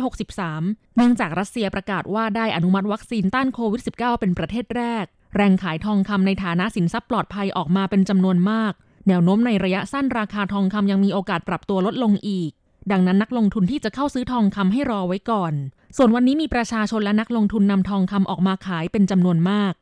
[0.07, 8.73] 2563 เนื่องจากรัสเซียประกาศว่าได้อนุมัติวัคซีนต้านโควิด -19 เป็นประเทศแรก แรงขายทองคำในฐานะสินทรัพย์ปลอดภัยออกมาเป็นจำนวนมาก
[9.07, 12.51] แนวโน้มในระยะสั้นราคาทองคำยังมีโอกาสปรับตัวลดลงอีก
[12.91, 15.53] ดังนั้นนักลงทุนที่จะเข้าซื้อทองคำให้รอไว้ก่อน
[15.97, 19.73] ส่วนวันนี้มีประชาชนและนักลงทุนนำทองคำออกมาขายเป็นจำนวนมาก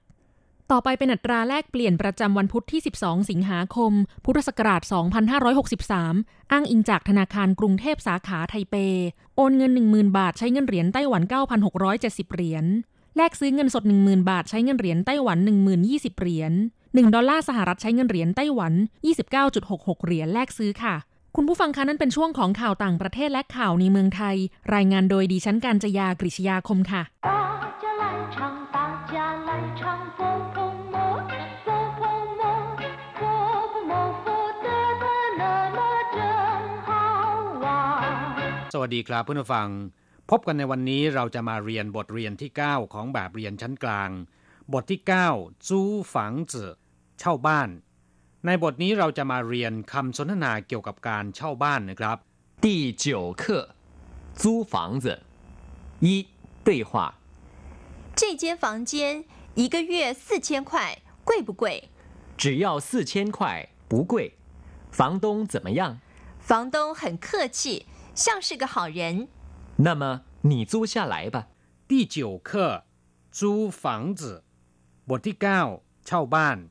[0.72, 3.92] ต่อไปเป็นอัตราแลกเปลี่ยนประจำวันพุธที่ 12 สิงหาคม
[4.26, 4.82] พุทธศักราช
[5.68, 8.76] 2563 อ้างอิงจากธนาคารกรุงเทพสาขาไทเป
[9.36, 11.24] โอนเงิน 10,000 บาทใช้เงินเหรียญไต้หวัน
[11.80, 12.66] 9,670 เหรียญ
[13.18, 15.38] แลกซื้อเงินสด 10,000 บาทใช้เงินเหรียญไต้หวัน
[15.80, 16.54] 10,020 เหรียญ
[16.96, 18.74] 1 ดอลลาร์สหรัฐใช้เงินเหรียญไต้หวัน
[19.40, 20.96] 29.66 เหรียญแลกซื้อค่ะ
[21.36, 24.36] คุณผู้ฟังคะนั่นเป็นช่วงของข่าวต่างประเทศและข่าวในเมืองไทย
[24.76, 27.04] รายงานโดยดิฉันการจยากริชยาคมค่ะ
[38.74, 39.68] สวัสดีครับเพื่อนผู้ฟัง
[40.32, 44.10] พบกันในวันนี้เราจะมาเรียนบทเรียนที่ 9 ของแบบเรียนชั้นกลาง
[44.74, 45.02] บทที่
[45.34, 46.74] 9 จู้ฝังจื่อ
[47.19, 47.69] เช่าบ้าน
[48.47, 52.17] ในบทนี้เราจะมาเรียนคำสนทนาเกี่ยวกับการเช่าบ้านนะครับ
[52.65, 52.67] 第
[53.05, 53.07] 九
[53.41, 53.43] 课
[54.41, 55.07] 租房子
[56.07, 56.07] 一
[56.67, 56.91] 对话
[58.19, 61.91] 这间房间一个月四千块，贵不贵？
[62.37, 64.39] 只要四千块不贵
[64.91, 66.01] 房东怎么样
[66.39, 69.29] 房东很客气，像是个好人。
[69.77, 71.49] 那么你租下来吧
[71.89, 72.85] 第九课
[73.31, 74.45] 租房子
[75.07, 76.69] บทที่ 9 เช่าบ้าน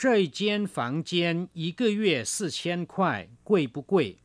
[0.00, 1.12] 这一间房间
[1.52, 4.18] 一个月四千块贵不贵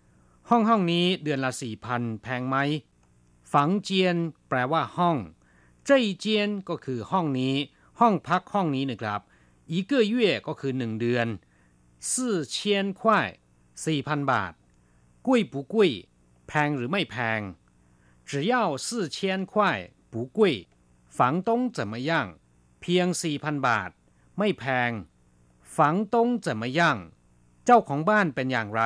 [0.49, 2.55] ห้องห้องนี้เดือนละสี่พันแพงไหม
[3.51, 4.15] ฝังเจียน
[4.47, 5.17] แปลว่าห้อง
[5.87, 6.25] 这一间
[6.69, 7.55] ก็คือห้องนี้
[7.99, 9.21] ห้องพักห้องนี้นะครับ
[9.73, 10.15] 一个月
[10.47, 11.27] ก็คือหนึ่งเดือน
[12.09, 12.11] 四
[12.53, 12.55] 千
[12.99, 13.01] 块
[13.85, 14.53] สี่พันบาท
[15.27, 15.75] 贵不贵
[16.47, 17.41] แพงหรือไม่แพง
[18.29, 18.53] 只要
[18.85, 19.17] 四千
[19.51, 19.53] 块
[20.11, 20.39] 不贵
[21.17, 22.11] 房东怎么样
[22.81, 23.89] เพียงสี่พันบาท
[24.37, 24.91] ไม่แพง
[25.77, 26.97] ฝังตงจะมาย่าง
[27.65, 28.83] เจ้าของบ้านเป็นอย่างไร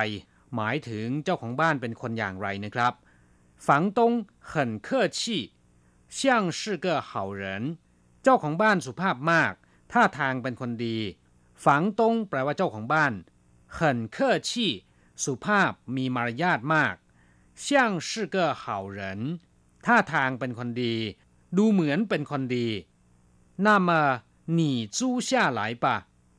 [0.55, 2.93] หมายถึงเจ้าของบ้านเป็นคนอย่างไรนะครับ
[3.67, 4.11] ฝังตง
[4.49, 4.51] 很
[4.85, 5.19] 客气
[6.17, 6.19] 像
[6.59, 7.43] 是个好人
[8.23, 9.53] เจ้าของบ้านสุภาพมาก
[9.91, 10.97] ท่าทางเป็นคนดี
[11.65, 13.13] ฝังตงแปลว่าเจ้าของบ้าน
[13.77, 13.77] 很
[14.15, 14.17] 客
[14.49, 14.51] 气
[15.23, 16.95] สุภาพมีมารยาทมาก
[17.63, 17.65] 像
[18.07, 18.63] 是个好
[18.97, 18.99] 人
[19.85, 20.95] ท่าทางเป็นคนดี
[21.57, 22.67] ดูเหมือนเป็นคนดี
[23.65, 23.89] 那么
[24.57, 25.85] 你租下来吧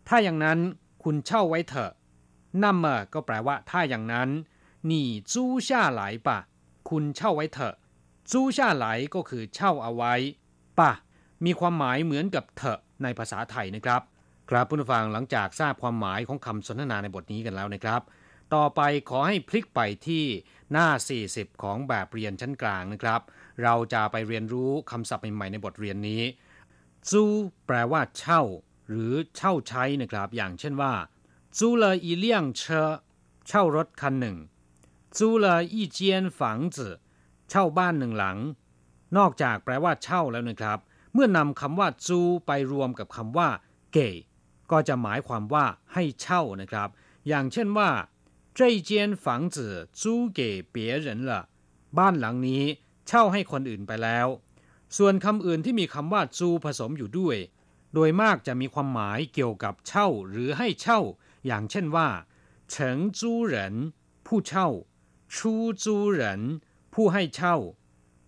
[0.10, 0.60] ถ้าอย่างนั้น
[1.04, 1.92] คุณเช่าไว้เถอะ
[2.64, 4.30] นั่นเมอก็แปลว่า ถ้าอย่างนั้น
[4.86, 6.40] หนี่จู้ชาไหลปะ
[6.90, 7.76] คุณเช่าไว้เถอะ
[8.32, 10.14] จู้ชาไหลก็คือเช่าเอาไว้
[10.80, 10.92] ปะ
[11.46, 14.02] มีความหมายเหมือนกับเถอะในภาษาไทยนะครับ
[14.50, 18.02] ครับผู้ฟังหลังจากทราบความหมายของคำสนทนาในบทนี้กันแล้วนะครับ
[18.54, 20.26] ต่อไปขอให้พลิกไปที่
[20.72, 20.88] หน้า
[21.26, 23.22] 40 ของแบบเรียนชั้นกลางนะครับ
[23.64, 26.22] เราจะไปเรียนรู้คำศัพท์ใหม่ๆในบทเรียนนี้
[27.10, 27.24] จู
[27.66, 28.42] แปลว่าเช่า
[28.89, 30.95] หรือเช่าใช้นะครับ อย่างเช่นว่า
[31.57, 32.27] 租了一辆
[32.59, 32.63] 车
[33.47, 34.37] เช่ารถคันหนึ่ง
[35.17, 35.99] 租了一间
[36.39, 36.41] 房
[36.77, 36.79] 子
[37.49, 38.39] เช่าบ้านหนึ่งหลัง
[39.17, 40.79] นอกจากแปลว่าเช่าแล้วนะครับ
[41.13, 43.49] เมื่อนำคำว่าจูไปรวมกับคำว่า
[43.93, 44.09] เก๋
[44.71, 46.89] ก็จะหมายความว่าให้เช่านะครับ
[47.29, 47.91] อย่างเช่นว่า
[48.59, 48.91] 这间
[49.25, 49.57] 房子
[50.01, 50.03] 租
[50.39, 50.41] 给
[50.75, 51.31] 别人了
[51.99, 52.65] บ้านหลังนี้
[53.07, 54.27] เช่าให้คนอื่นไปแล้ว
[54.97, 57.37] ส่วนคำอื่นที่มีคำว่าจูผสมอยู่ด้วย
[57.94, 61.00] โดยมากจะมีความหมายเกี่ยวกับเช่าหรือให้เช่า
[61.46, 62.10] อย่างเช่นว่า
[62.70, 63.76] เฉิงจูเหริน
[64.28, 64.70] ผู้เช่า
[65.36, 66.42] ชูจูเหริน
[66.94, 67.56] ผู้ให้เช่า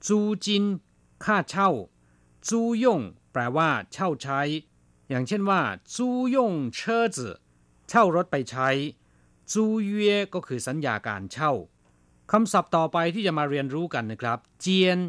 [0.08, 0.64] จูจิน
[1.26, 1.70] ค่าเช่า
[2.48, 4.42] จูยงแปลว่า เช่าใช้
[5.10, 5.62] อย่างเช่นว่า
[5.96, 7.28] จูยงเชอจื
[7.90, 8.70] เช่ารถไปใช้
[9.52, 11.52] จูเย่ก็คือสัญญาการเช่า
[12.32, 15.00] คำศัพท์ต่อไปที่จะมาเรียนรู้กันนะครับ เจียน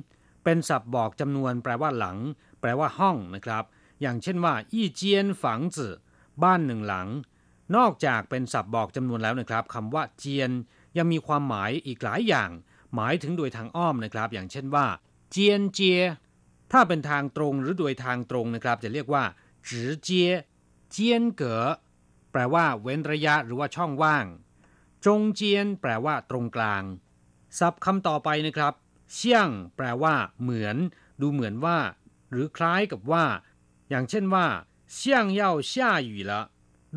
[0.44, 2.16] เป็นศัพท์บอกจำนวน แปลว่าหลัง
[2.60, 3.64] แปลว่าห้องนะครับ
[4.02, 5.94] อย่างเช่นว่า อี้เจียนฝังจื่อ
[6.42, 7.08] บ้านหนึ่งหลัง
[7.76, 10.50] นอกจากเป็นศัพท์บอกจำนวนแล้วนะครับคำว่าเจียน
[10.96, 12.50] ยังมีความหมายอีกหลายอย่าง
[12.94, 14.86] หมายถึงโดยทางอ้อมนะครับ อย่างเช่นว่า
[15.30, 16.00] เจียนเจีย
[16.72, 19.24] ถ้าเป็นทางตรงหรือโดยทางตรงนะครับ จะเรียกว่า
[19.68, 20.30] จือเจีย
[20.90, 21.64] เจียนเก๋อ
[22.32, 24.26] แปลว่าเว้นระยะหรือว่าช่องว่าง
[25.06, 26.82] จงเจียน แปลว่า ตรงกลาง
[27.58, 28.74] ศัพท์คำต่อไปนะครับ
[29.14, 30.76] เชี่ยง แปลว่า เหมือน
[31.20, 31.78] ดูเหมือนว่า
[32.30, 33.24] หรือคล้ายกับว่า
[33.91, 34.47] อย่างเช่นว่า
[34.97, 34.99] 像
[35.39, 35.73] 要下
[36.09, 36.31] 雨了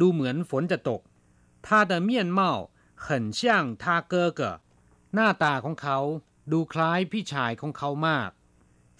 [0.00, 1.00] ดูเหมือนฝนจะตก
[1.66, 2.40] 他的面貌
[3.04, 3.06] 很
[3.38, 3.40] 像
[3.82, 4.40] 他哥哥
[5.14, 5.98] หน้าตาของเขา
[6.52, 8.30] ดูคล้ายพี่ชายของเขามาก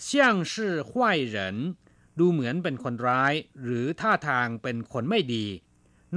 [0.07, 0.09] 像
[0.51, 0.53] 是
[0.89, 0.91] 坏
[1.35, 1.37] 人
[2.19, 5.47] ดูเหมือนเป็นคนร้าย หรือท่าทางเป็นคนไม่ดี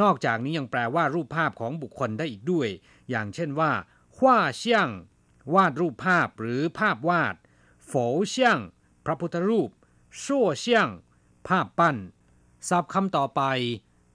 [0.02, 2.70] นอกจากนี้ยังแปลว่ารูปภาพของบุคคลได้อีกด้วย
[3.10, 3.72] อย่างเช่นว่า
[4.16, 4.18] 画
[4.62, 4.64] 像
[5.54, 7.36] วาดรูปภาพหรือภาพวาด
[7.86, 7.92] โฝ
[8.30, 8.60] เซียง
[9.06, 9.70] พระพุทธรูป
[10.24, 10.88] ชั่วเซียง
[11.48, 11.98] ภาพปั้น
[12.70, 13.42] ศัพท์คำต่อไป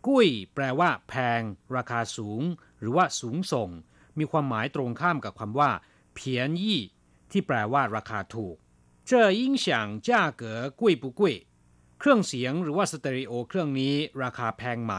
[0.06, 1.40] กุ้ย แปลว่า แพง
[1.76, 2.42] ราคาสูง
[2.78, 3.70] หรือว่าสูงส่ง
[4.18, 5.70] มีความหมายตรงข้ามกับคำว่า
[6.14, 6.80] เพียนยี่
[7.30, 8.56] ที่แปลว่าราคาถูก
[9.08, 9.66] 这音响
[10.06, 10.08] 价
[10.42, 10.44] 格
[10.80, 11.20] 贵不贵
[11.98, 14.94] เครื่องเสียงหรือว่าสเตอริโอเครื่องนี้ราคาแพงไหม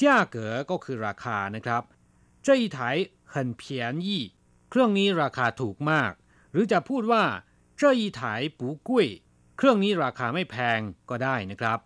[0.00, 1.82] จ้าเก๋อก็คือราคานะครับ
[2.46, 2.78] 这一台
[3.32, 3.62] 很便
[4.06, 4.08] 宜
[4.70, 6.12] เครื่องนี้ราคาถูกมาก
[6.52, 7.24] หรือจะพูดว่า
[7.80, 8.20] 这一台
[8.58, 8.90] 不贵
[9.57, 11.79] เครื่องนี้ราคาไม่แพงก็ได้นะครับ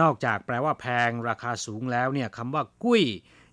[0.00, 3.02] นอกจากแปลว่าแพงราคาสูงแล้วเนี่ยคำว่ากุ้ย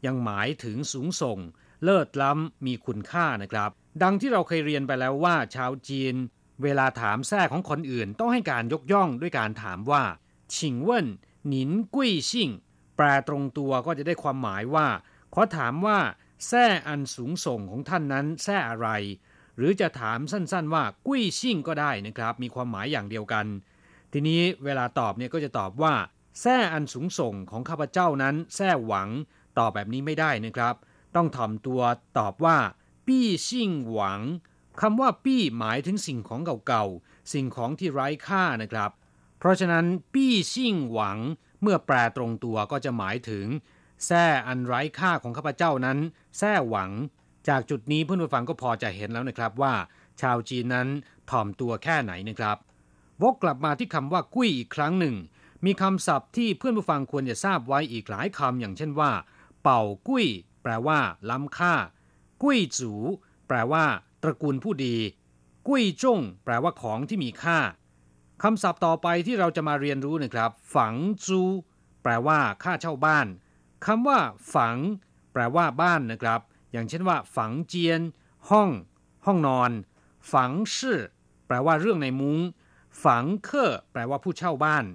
[0.06, 1.40] ยังหมายถึงสูงส่ง
[1.84, 3.70] เลิศล้ำมีคุณค่านะครับ
[4.04, 6.16] ดังที่เราเคยเรียนไปแล้วว่า ชาวจีน
[6.64, 10.04] เวลาถามแท้ของคนอื่น ต้องให้การยกย่องด้วยการถามว่า
[10.56, 11.08] ชิงเว่น
[11.48, 12.50] หนินกุ้ยชิง
[12.96, 14.88] แปลตรงตัวก็จะได้ความหมายว่า
[15.34, 16.00] ขอถามว่า
[16.48, 18.90] แท้อันสูงส่งของท่านนั้นแท้อะไร
[19.58, 23.46] หรือจะถามสั้นๆว่ากุ้ยชิ่งก็ได้นะครับ มีความหมายอย่างเดียวกัน
[24.14, 25.94] ทีนี้เวลาตอบเนี่ยก็จะตอบว่า
[26.40, 29.10] แท้อันสูงส่งของข้าพเจ้านั้นแท้หวัง
[29.58, 30.76] ตอบแบบนี้ไม่ได้นะครับ
[31.16, 31.82] ต้องถ่อมตัว
[32.20, 32.58] ตอบว่า
[33.08, 34.22] ปี้ชิ่งหวัง
[34.82, 38.92] คำว่าปี้หมายถึงสิ่งของเก่าๆสิ่งของที่ไร้ค่านะครับ
[39.40, 41.18] เพราะฉะนั้น ปี้ชิ่งหวัง
[41.62, 43.46] เมื่อแปลตรงตัวก็จะหมายถึง
[44.06, 45.98] แท้อันไร้ค่าของข้าพเจ้านั้น
[46.38, 46.92] แท้หวัง
[47.48, 49.74] จากจุดนี้เพื่อนผู้ฟังก็พอจะเห็นแล้วนะครับว่า
[50.22, 50.88] ชาวจีนนั้น
[51.30, 52.58] ถ่อมตัวแค่ไหนนะครับ
[53.22, 55.16] วกกลับมาที่คำว่ากุ้ยอีกครั้งหนึ่ง
[55.66, 59.12] มีคำศัพท์ที่เพื่อนผู้ฟังควรจะทราบไว้อีกหลายคำอย่างเช่นว่า
[59.64, 60.26] เป่ากุ้ย
[60.64, 61.74] แปลว่า ล้ำค่า
[62.44, 62.94] กุ้ยจู
[63.48, 63.84] แปลว่า
[64.24, 64.96] ตระกูลผู้ดี
[65.68, 67.60] กุ้ยจงแปลว่าของที่มีค่า
[68.44, 70.94] คำศัพท์ต่อไปที่เราจะมาเรียนรู้นะครับ ฝัง
[71.26, 71.42] จู
[72.04, 73.28] แปลว่า ค่าเช่าบ้าน
[73.86, 74.20] คำว่า
[74.54, 74.78] ฝัง
[75.34, 78.02] แปลว่าบ้านนะครับ อย่างเช่นว่า ฝังเจียน
[78.50, 78.70] ห้อง
[79.26, 79.72] ห้องนอน
[80.34, 81.00] ฝังชื่อ
[81.48, 82.40] แปลว่าเรื่องในมุง้ง
[83.04, 84.86] ฝังเคอแปลว่าผู้เช่าบ้าน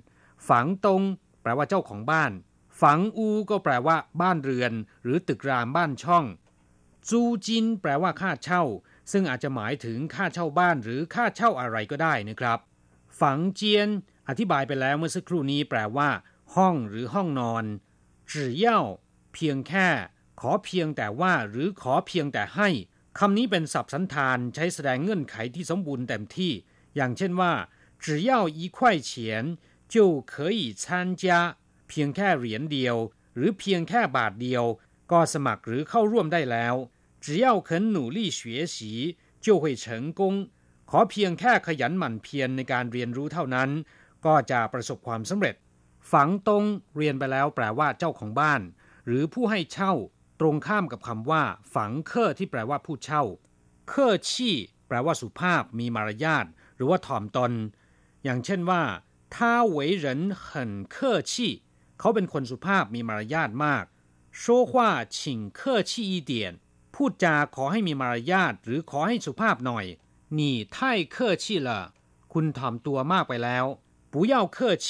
[0.49, 1.03] ฝังตรง
[1.43, 2.33] แปลว่าเจ้าของบ้าน
[2.81, 6.25] ฝังอูก็แปลว่า บ้านเรือน หรือตึกรามบ้านช่อง
[7.09, 8.63] จูจิน แปลว่าค่าเช่า
[9.13, 12.59] ซึ่งอาจจะหมายถึงค่าเช่าบ้านหรือค่าเช่าอะไรก็ได้นะครับ
[13.21, 13.89] ฝังเจียน
[14.29, 16.09] อธิบายไปแล้วเมื่อสักครู่นี้แปลว่า
[16.55, 17.65] ห้องหรือห้องนอน
[18.33, 18.67] 只要
[19.33, 19.89] เพียงแค่
[20.42, 22.70] ขอเพียงแต่ว่าหรือขอเพียงแต่ให้
[23.20, 26.52] คำนี้เป็นศัพท์สันธานใช้แสดงเงื่อนไขที่สมบูรณ์เต็มที่
[26.96, 27.54] อย่างเช่นว่า
[28.04, 28.78] 只要一块
[29.10, 29.12] 钱
[29.94, 29.96] 就
[30.32, 30.84] 可以参
[31.22, 31.24] 加
[31.88, 32.96] เพียงแค่เหรียญเดียว
[33.36, 34.64] หรือเพียงแค่บาทเดียว
[35.12, 36.76] ก็สมัครหรือเข้าร่วมได้แล้ว
[37.26, 38.40] 只要肯努力学
[38.76, 38.78] 习
[39.46, 39.86] 就会成
[40.20, 40.22] 功
[40.90, 43.70] ขอเพียงแค่ขยันหมั่นเพียรในการเรียนรู้เท่านั้น
[44.26, 45.56] ก็จะประสบความสำเร็จ
[46.12, 46.64] ฝังตรง
[46.96, 48.62] เรียนไปแล้วแปลว่าเจ้าของบ้าน
[49.06, 49.94] หรือผู้ให้เช่า
[50.42, 53.24] ตรงข้ามกับคำว่า ฝังเคอที่แปลว่าผู้เช่า
[53.90, 54.58] เคอชี่
[54.88, 57.52] แปลว่าสุภาพมีมารยาทหรือว่าถ่อมตน
[58.24, 58.84] อย่างเช่นว่า
[59.34, 59.36] 他
[59.76, 60.08] 为人
[60.46, 60.48] 很
[60.94, 60.96] 客
[61.32, 61.34] 气
[62.00, 63.86] เขาเป็นคนสุภาพมีมารยาทมาก
[64.40, 64.72] 说话
[65.16, 65.18] 请
[65.58, 66.32] 客气一点
[66.94, 69.86] พูดจาขอให้มีมารยาทหรือขอให้สุภาพหน่อย
[70.38, 70.40] 你
[70.76, 70.78] 太
[71.16, 71.70] 客气了
[72.34, 73.66] คุณถ่อมตัวมากไปแล้ว
[74.14, 74.88] 不要客气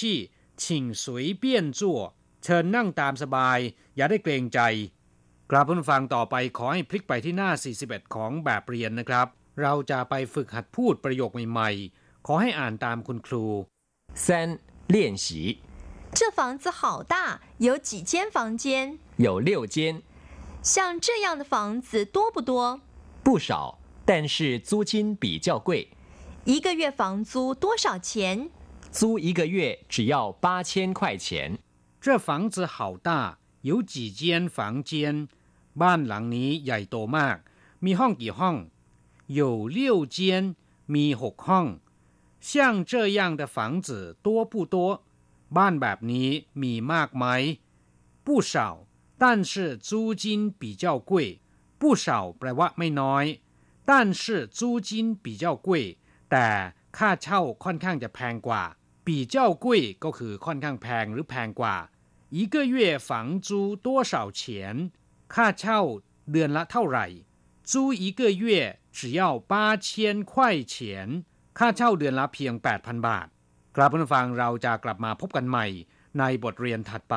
[0.62, 0.64] 请
[1.04, 1.04] 随
[1.42, 1.44] 便
[1.80, 1.82] 坐
[2.44, 3.60] เชิญนั่งตามสบาย
[3.96, 4.60] อย่าได้เกรงใจ
[5.52, 7.52] กราบผู้ฟังต่อไปขอให้พลิกไปที่หน้า
[7.84, 9.28] 41 ของแบบเรียนนะครับ
[9.62, 13.46] เราจะไปฝึกหัดพูดประโยคใหม่ๆ ขอให้อ่านตามคุณครู
[14.26, 14.26] 三
[14.94, 15.26] 练习
[16.18, 18.98] 这房子好大，有几间房间？
[19.18, 20.02] 有六间，
[20.64, 22.82] 像这样的房子多不多？
[23.24, 25.90] 不少，但是租金比较贵，
[26.46, 28.50] 一个月房租多少钱？
[28.92, 31.60] 租一个月只要八千块钱。
[32.00, 35.28] 这房子好大有几间房间
[35.82, 37.38] บ้านหลังนี้ใหญ่โตมาก
[37.86, 38.56] มีห้องกี่ห้อง
[39.40, 39.40] 有
[39.78, 39.78] 六
[40.16, 40.18] 间
[40.94, 41.68] มีหกห้อง
[42.50, 42.50] 像
[42.90, 43.90] 这样的房子
[44.26, 44.76] 多不多
[45.58, 46.30] บ้านแบบนี้
[46.62, 47.26] มีมากไหม
[48.26, 48.56] 不少
[49.22, 51.12] 但是租金比较贵
[51.80, 53.26] 不少แปลว่าไม่น้อย
[53.90, 54.90] 但是租金
[55.24, 55.98] 比较贵
[56.32, 56.48] แต่
[56.98, 58.64] ค่าเช่าค่อนข้างจะแพงกว่า
[59.06, 59.66] 比较贵
[60.04, 61.76] ก็คือค่อนข้างแพงหรือแพงกว่า
[62.38, 62.76] 一个月
[63.08, 64.42] 房租多少钱
[65.34, 65.82] ค่าเช่า
[66.32, 67.06] เดือนละเท่าไหร่
[67.72, 68.46] 租一个月
[68.98, 69.54] 只要八
[69.86, 69.88] 千
[70.32, 70.34] 块
[70.74, 70.76] 钱
[71.58, 73.28] ค่าเช่าเดือนละเพียง 8,000 บาท
[73.76, 75.66] กลับมาฟังเราจะกลับมาพบกันใหม่
[76.20, 77.16] ในบทเรียนถัดไป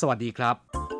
[0.00, 0.99] สวัสดีครับ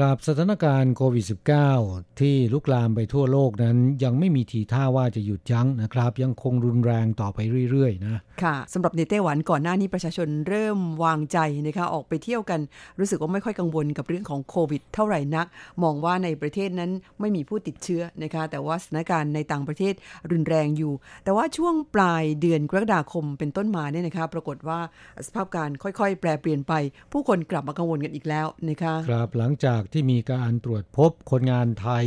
[0.00, 1.24] คราบสถานการณ์โควิด
[1.72, 7.38] -19 ที่ลุกลามไปทั่วโลกนั้นยังไม่มีทีท่าว่าจะหยุดยั้งนะครับ ยังคงรุนแรงต่อไป
[7.70, 12.60] เรื่อยๆนะ ค่ะสำหรับในไต้หวันก่อนหน้านี้ประชาชนเริ่มวางใจนะคะออกไปเที่ยวกัน
[12.98, 15.46] รู้สึกว่าไม่ค่อยกังวลกับเรื่องของโควิด เท่าไหร่นัก
[15.82, 19.94] มองว่าในประเทศนั้นไม่มีผู้ติดเชื้อนะคะแต่ว่าสถานการณ์ในต่างประเทศ
[20.30, 20.92] รุนแรงอยู่
[21.24, 24.80] แต่ว่าช่วงปลายเดือนกรกฎาคมเป็นต้นมาเนี่ยนะคะปรากฏว่า
[25.26, 26.72] สภาพการค่อยๆ แปรเปลี่ยนไป
[27.12, 32.04] ผู้คนกลับมากังวลกันอีกแล้วนะคะครับหลังจากที่มีการตรวจพบคนงานไทย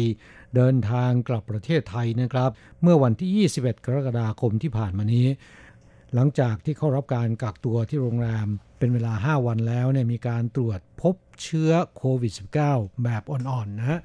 [0.56, 2.50] เดินทางกลับประเทศไทยนะครับ
[2.82, 5.28] เมื่อวันที่ 21 กรกฎาคมที่ผ่านมานี้
[6.16, 8.48] หลังจากที่เข้ารับการกักตัวที่โรงแรม
[8.80, 12.34] เป็นเวลา 5 วันแล้วเนี่ยมีการตรวจพบเชื้อโควิด
[12.66, 14.00] -19 แบบอ่อนๆนะฮะ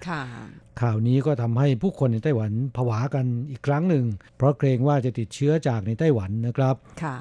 [0.81, 4.05] ข่าวนี้ก็ทำให้ผู้คนในไต้หวันผวากันอีกครั้งหนึ่ง
[4.37, 6.75] เพราะเกรงว่าจะติดเชื้อจากในไต้หวันนะครับ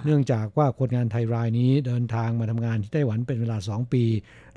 [0.05, 4.03] เนื่องจากว่าคนงานไทยรายนี้เดินทางมาทำงานที่ไต้หวันเป็นเวลา 2 ปี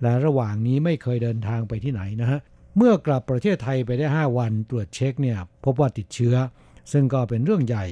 [0.03, 2.41] และระหว่างนี้ไม่เคยเดินทางไปที่ไหนนะฮะ
[2.77, 6.35] เมื่อกลับประเทศไทยไปได้ 5 วันตรวจเช็คเนี่ยพบว่าติดเชื้อ
[6.93, 7.87] ซึ่งก็เป็นเรื่องใหญ่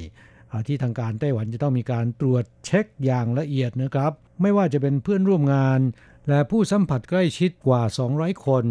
[0.67, 5.81] ที่ทางการไต้หวันจะต้องมีการตรวจเช็คอย่างละเอียดนะครับ ไม่ว่าจะเป็นเพื่อนร่วมงาน
[6.29, 7.83] และผู้สัมผัสใกล้ชิดกว่า
[8.15, 8.65] 200 คน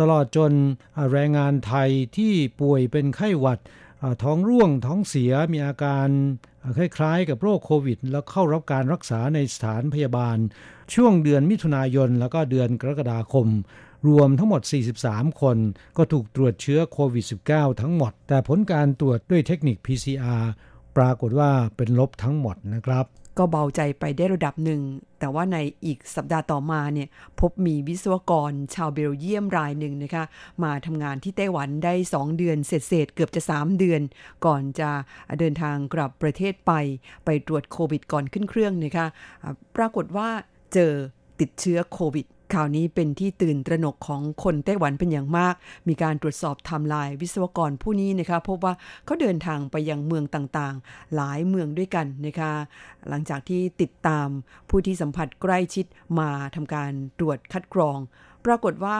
[0.00, 0.52] ตลอดจน
[1.12, 3.60] แรงงานไทยที่ป่วยเป็นไข้หวัด
[4.22, 6.08] ท้องร่วงท้องเสียมีอาการ
[6.76, 10.38] คล้ายๆ กับโรคโควิด แล้วเข้ารับการรักษาในสถานพยาบาล
[10.94, 13.48] ช่วงเดือนมิถุนายนแล้วก็เดือนกรกฎาคม
[14.08, 14.62] รวมทั้งหมด
[15.00, 15.58] 43 คน
[15.96, 20.44] ก็ถูกตรวจเชื้อโควิด -19 ทั้งหมด แต่ผลการตรวจด้วยเทคนิค PCR
[20.96, 23.06] ปรากฏว่าเป็นลบทั้งหมดนะครับ
[23.38, 24.82] ก็เบาใจไปได้ระดับหนึ่ง
[25.18, 27.08] แต่ว่าในอีกสัปดาห์ต่อมาเนี่ย
[27.40, 30.24] พบมีวิศวกรชาวเบลเยียมรายหนึ่งนะคะ
[30.64, 34.00] มาทำงานที่ไต้หวันได้ 2 เดือนเศษเกือบจะ 3 เดือน
[34.46, 34.90] ก่อนจะ
[35.38, 36.72] เดินทางกลับประเทศไป
[37.24, 39.06] ไปตรวจโควิดก่อนขึ้นเครื่องนะคะ
[39.76, 40.28] ปรากฏว่า
[40.74, 40.92] เจอ
[41.40, 45.54] ติดเชื้อโควิด ข่าวนี้เป็นที่ตื่นตระหนกของคนไต้หวันเป็นอย่างมาก
[45.88, 52.52] มีการตรวจสอบไทม์ไลน์วิศวกรผู้นี้นะคะพบว่าเขาเดินทางไปยังเมืองต่างๆ หลายเมืองด้วยกันนะคะ
[53.08, 54.28] หลังจากที่ติดตาม
[54.68, 55.86] ผู้ที่สัมผัสใกล้ชิด
[56.18, 57.98] มาทำการตรวจคัดกรอง
[58.44, 58.98] ปรากฏว่า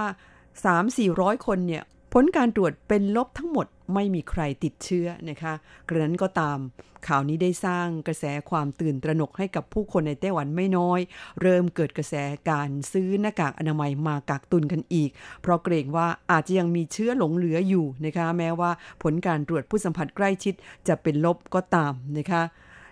[0.69, 1.85] 3-400 คนเนี่ย
[2.17, 5.55] ผลการตรวจเป็นลบทั้งหมดไม่มีใครติดเชื้อนะคะ
[5.89, 6.59] กระนั้นก็ตาม
[7.07, 11.01] ข่าวนี้ได้สร้างกระแสความตื่นตระหนกให้กับผู้คนในไต้หวันไม่น้อย
[11.41, 12.15] เริ่มเกิดกระแส
[12.51, 15.11] การซื้อหน้ากากอนามัยมากักตุนกันอีก
[15.43, 18.71] เพราะเกรงว่าอาจจะยังมีเชื้อหลงเหลืออยู่นะคะแม้ว่า
[19.03, 20.55] ผลการตรวจผู้สัมผัสใกล้ชิด
[20.89, 22.43] จะเป็นลบก็ตามนะคะ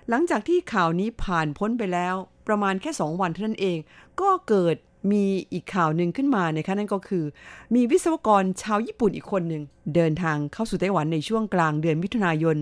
[0.08, 2.14] หลังจากที่ข่าวนี้ผ่านพ้นไปแล้ว
[2.48, 3.78] ประมาณแค่ 2 วันเท่านั้นเอง
[4.20, 4.76] ก็เกิด
[5.10, 7.24] มีอีกข่าวหนึ่งขึ้นมานะคะนั่นก็คือ
[7.74, 9.62] มีวิศวกรชาวญี่ปุ่นอีกคนหนึ่ง
[9.94, 12.58] เดินทางเข้าสู่ไต้หวันในช่วงกลางเดือนมิถุนายน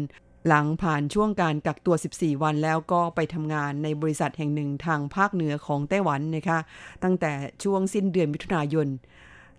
[0.48, 6.58] หลังผ่านช่วงการกักตัว 14 วันแล้วก็ไปทำงานในบริษัทแห่งหนึ่งทางภาคเหนือของไต้หวันนะคะ
[7.02, 7.32] ตั้งแต่
[7.64, 8.88] ช่วงสิ้นเดือนมิถุนายน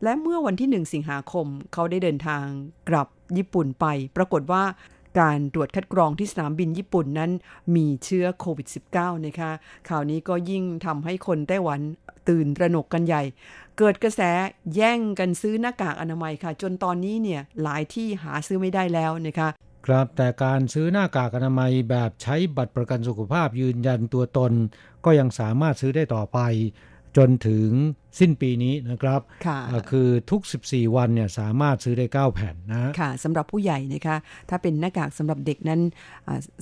[0.03, 2.45] และเมื่อวันที่ 1 สิงหาคม เขาได้เดินทาง
[2.89, 3.85] กลับญี่ปุ่นไป
[4.17, 4.63] ปรากฏว่า
[5.19, 7.31] การตรวจคัดกรองที่สนามบินญี่ปุ่นนั้น
[7.75, 9.51] มีเชื้อโควิด -19 นะคะ
[9.89, 11.79] ข่าวนี้ก็ยิ่งทำให้คนไต้หวัน
[12.29, 13.23] ตื่นตระหนกกันใหญ่
[13.77, 14.21] เกิดกระแส
[14.75, 19.49] แย่งกันซื้อหน้ากากอนามัยค่ะ จนตอนนี้เนี่ยหลายที่หาซื้อไม่ได้แล้วนะคะ
[19.85, 24.51] ครับแต่การซื้อหน้ากากอนามัยแบบใช้บัตรประกันสุขภาพยืนยันตัวตน
[25.05, 26.39] ก็ยังสามารถซื้อได้ต่อไป
[27.17, 27.69] จนถึง
[28.19, 29.59] สิ้นปีนี้นะครับค่ะ
[29.91, 34.17] คือทุก 14 วันเนี่ยสามารถซื้อได้ 9 แผ่นนะค่ะสำหรับผู้ใหญ่นะคะ
[34.49, 35.81] ถ้าเป็นหน้ากากสำหรับเด็กนั้น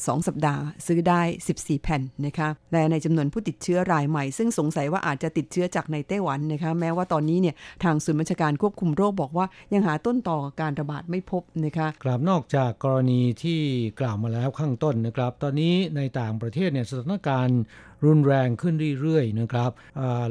[0.08, 1.22] สองสัปดาห์ซื้อได้
[1.54, 13.60] 14 แผ่นนะคะและในจำนวนผู้ติดเชื้อรายใหม่ ซึ่งสงสัยว่าอาจจะติดเชื้อจากในไต้หวันนะคะแม้ว่าตอนนี้เนี่ยทางศูนย์บัญชาการควบคุมโรคบอกว่ายังหาต้นตอการระบาดไม่พบนะคะครับนอกจากกรณีที่
[14.00, 17.62] กล่าวมาแล้วข้างต้นนะครับ ตอนนี้ในต่างประเทศเนี่ยสถานการณ์
[18.06, 19.72] รุนแรงขึ้นเรื่อยๆนะครับ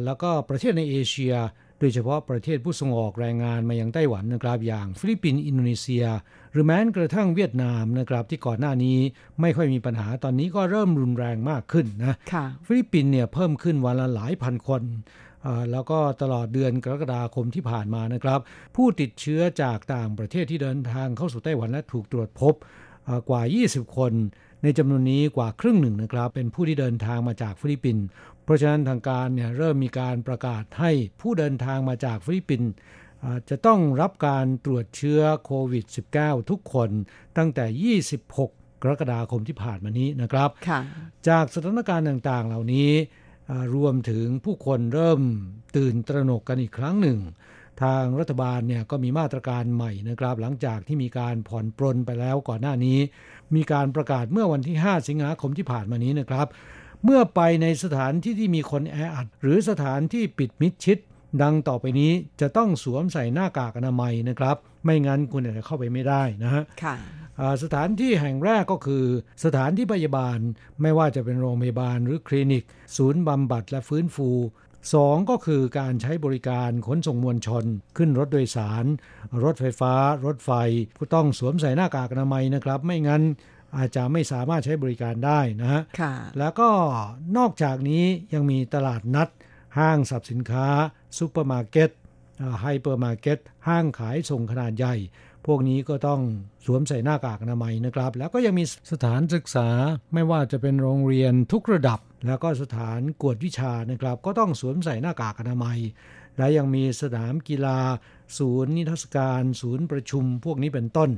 [0.05, 1.35] แล้วก็ประเทศในเอเชีย
[1.81, 6.07] โดยเฉพาะประเทศผู้ส่งออกแรงงานมายังไต้หวันนะครับ อย่างฟิลิปปินส์อินโดนีเซีย
[6.53, 8.99] หรือแม้กระทั่งเวียดนามนะครับ ที่ก่อนหน้านี้
[9.41, 12.14] ไม่ค่อยมีปัญหาตอนนี้ก็เริ่มรุนแรงมากขึ้นนะ
[12.66, 14.83] ฟิลิปปินส์เนี่ยเพิ่มขึ้นวันละหลายพันคน
[15.73, 18.41] แล้วก็ตลอดเดือนกรกฎาคมที่ผ่านมานะครับ
[18.77, 22.55] ผู้ติดเชื้อจากต่างประเทศที่เดินทางเข้าสู่ไต้หวันและถูกตรวจพบ
[23.29, 24.12] กว่า 20 คน
[24.63, 28.05] ในจำนวนนี้กว่าครึ่งหนึ่งนะครับ เป็นผู้ที่เดินทางมาจากฟิลิปปินส์
[28.45, 30.91] เพราะฉะนั้นทางการเนี่ยเริ่มมีการประกาศให้
[31.21, 32.71] ผู้เดินทางมาจากฟิลิปปินส์
[33.51, 35.85] จะต้องรับการตรวจเชื้อโควิด
[36.19, 36.91] -19 ทุกคน
[37.37, 38.51] ตั้งแต่ 26ก
[38.83, 40.81] กรกฎาคมที่ผ่านมานี้นะครับค่ะ
[41.29, 42.91] จากสถานการณ์ต่างๆ เหล่านี้
[43.75, 45.21] รวมถึงผู้คนเริ่ม
[45.77, 47.19] ตื่นตระหนกกันอีกครั้งหนึ่ง
[47.83, 52.99] ทางรัฐบาลเนี่ยก็มีมาตรการใหม่นะครับ หลังจากที่มีการผ่อนปรนไปแล้วก่อนหน้านี้
[53.57, 56.47] มีการประกาศเมื่อวันที่ 5 สิงหาคมที่ผ่านมานี้นะครับ
[57.05, 60.99] เมื่อไปในสถานที่ที่มีคนแออัด หรือสถานที่ปิดมิดชิด
[61.43, 66.97] ดังต่อไปนี้จะต้องสวมใส่หน้ากากอนามัยนะครับ ไม่งั้นคุณจะเข้าไปไม่ได้นะฮะค่ะ
[67.63, 69.05] สถานที่แห่งแรกก็คือ
[69.45, 70.39] สถานที่พยาบาล
[70.83, 72.65] ไม่ว่าจะเป็นโรงพยาบาลหรือคลินิก
[72.97, 74.31] ศูนย์บำบัดและฟื้นฟู
[74.95, 77.64] สองก็คือการใช้บริการขนส่งมวลชน
[77.97, 78.85] ขึ้นรถโดยสาร
[79.45, 79.95] รถไฟฟ้า
[80.26, 80.51] รถไฟ
[80.99, 83.22] ก็ต้องสวมใส่หน้ากากอนามัยนะครับ ไม่งั้น
[83.76, 86.68] อาจจะไม่สามารถใช้บริการได้นะฮะค่ะแล้วก็
[87.37, 88.05] นอกจากนี้
[88.35, 89.29] ยังมีตลาดนัด
[89.79, 90.66] ห้างสรรพสินค้า
[91.18, 91.91] ซูเปอร์มาร์เก็ต
[92.61, 94.95] ไฮเปอร์มาร์เก็ตห้างขายส่งขนาดใหญ่
[95.47, 96.20] พวกนี้ก็ต้อง
[96.66, 99.68] สวมใส่หน้ากากอนามัยนะครับ แล้วก็ยังมีสถานศึกษา
[100.14, 105.79] ไม่ว่าจะเป็นโรงเรียนทุกระดับ แล้วก็สถานกวดวิชานะครับ ก็ต้องสวมใส่หน้ากากอนามัย
[106.39, 107.79] และยังมีสนามกีฬา
[108.39, 111.11] ศูนย์นิทรรศการ ศูนย์ประชุมพวกนี้เป็นต้น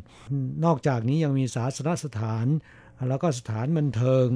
[0.64, 2.46] นอกจากนี้ยังมีศาสนสถาน
[3.08, 4.26] แล้วก็สถานบันเทิง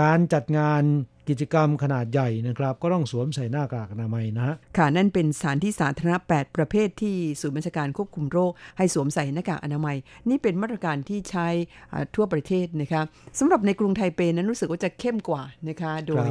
[0.00, 0.82] การจัดงาน
[1.28, 9.96] กิจกรรมขนาดใหญ่นะครับ ก็ต้องสวมใส่หน้ากากอนามัยนะค่ะนั่นเป็นสถานที่สาธารณะ 8 ประเภทที่ศูนย์บัญชาการควบคุมโรค ให้สวมใส่หน้ากากอนามัย
[10.28, 11.48] นี่เป็นมาตรการที่ใช้
[12.14, 13.02] ทั่วประเทศนะคะ
[13.38, 16.26] สำหรับในกรุงไทเปนั้นรู้สึกว่าจะเข้มกว่านะคะโดย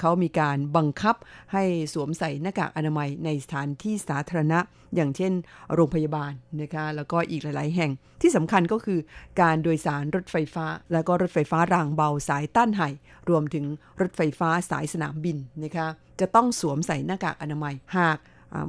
[0.00, 1.16] เขามีการบังคับ
[1.52, 4.60] ให้สวมใส่หน้ากากอนามัยในสถานที่สาธารณะ
[4.94, 5.32] อย่างเช่น
[5.74, 7.90] โรงพยาบาลนะคะแล้วก็อีกหลาย ๆ แห่ง
[8.22, 9.00] ที่สำคัญก็คือ
[9.40, 12.88] การโดยสารรถไฟฟ้า แล้วก็รถไฟฟ้ารางเบาสายต้านไห่
[13.30, 13.64] รวมถึง
[14.00, 15.88] รถไฟฟ้าสายสนามบินนะคะ
[16.20, 18.18] จะต้องสวมใส่หน้ากากอนามัย หาก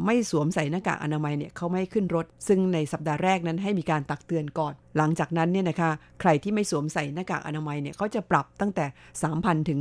[0.05, 5.91] ไม่สวมใส่หน้ากากอนามัยเนี่ยเขาไม่ให้ขึ้นรถ ซึ่งในสัปดาห์แรกนั้นให้มีการตักเตือนก่อน หลังจากนั้นเนี่ยนะคะ
[6.21, 8.85] ใครที่ไม่สวมใส่หน้ากากอนามัยเนี่ยเขาจะปรับตั้งแต่
[9.27, 9.79] 3,000 ถึง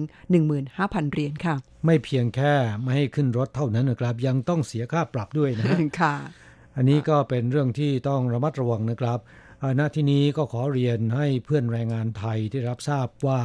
[0.57, 1.55] 15,000 เหรียญค่ะ
[1.87, 5.67] ไม่เพียงแค่ไม่ให้ขึ้นรถเท่านั้นนะครับ ยังต้องเสียค่าปรับด้วยนะ
[6.01, 6.15] ค่ะ
[6.77, 9.19] อันนี้ก็เป็นเรื่องที่ต้องระมัดระวังนะครับ
[9.79, 13.41] ณที่นี้ก็ขอเรียนให้เพื่อนแรงงานไทยที่รับทราบว่า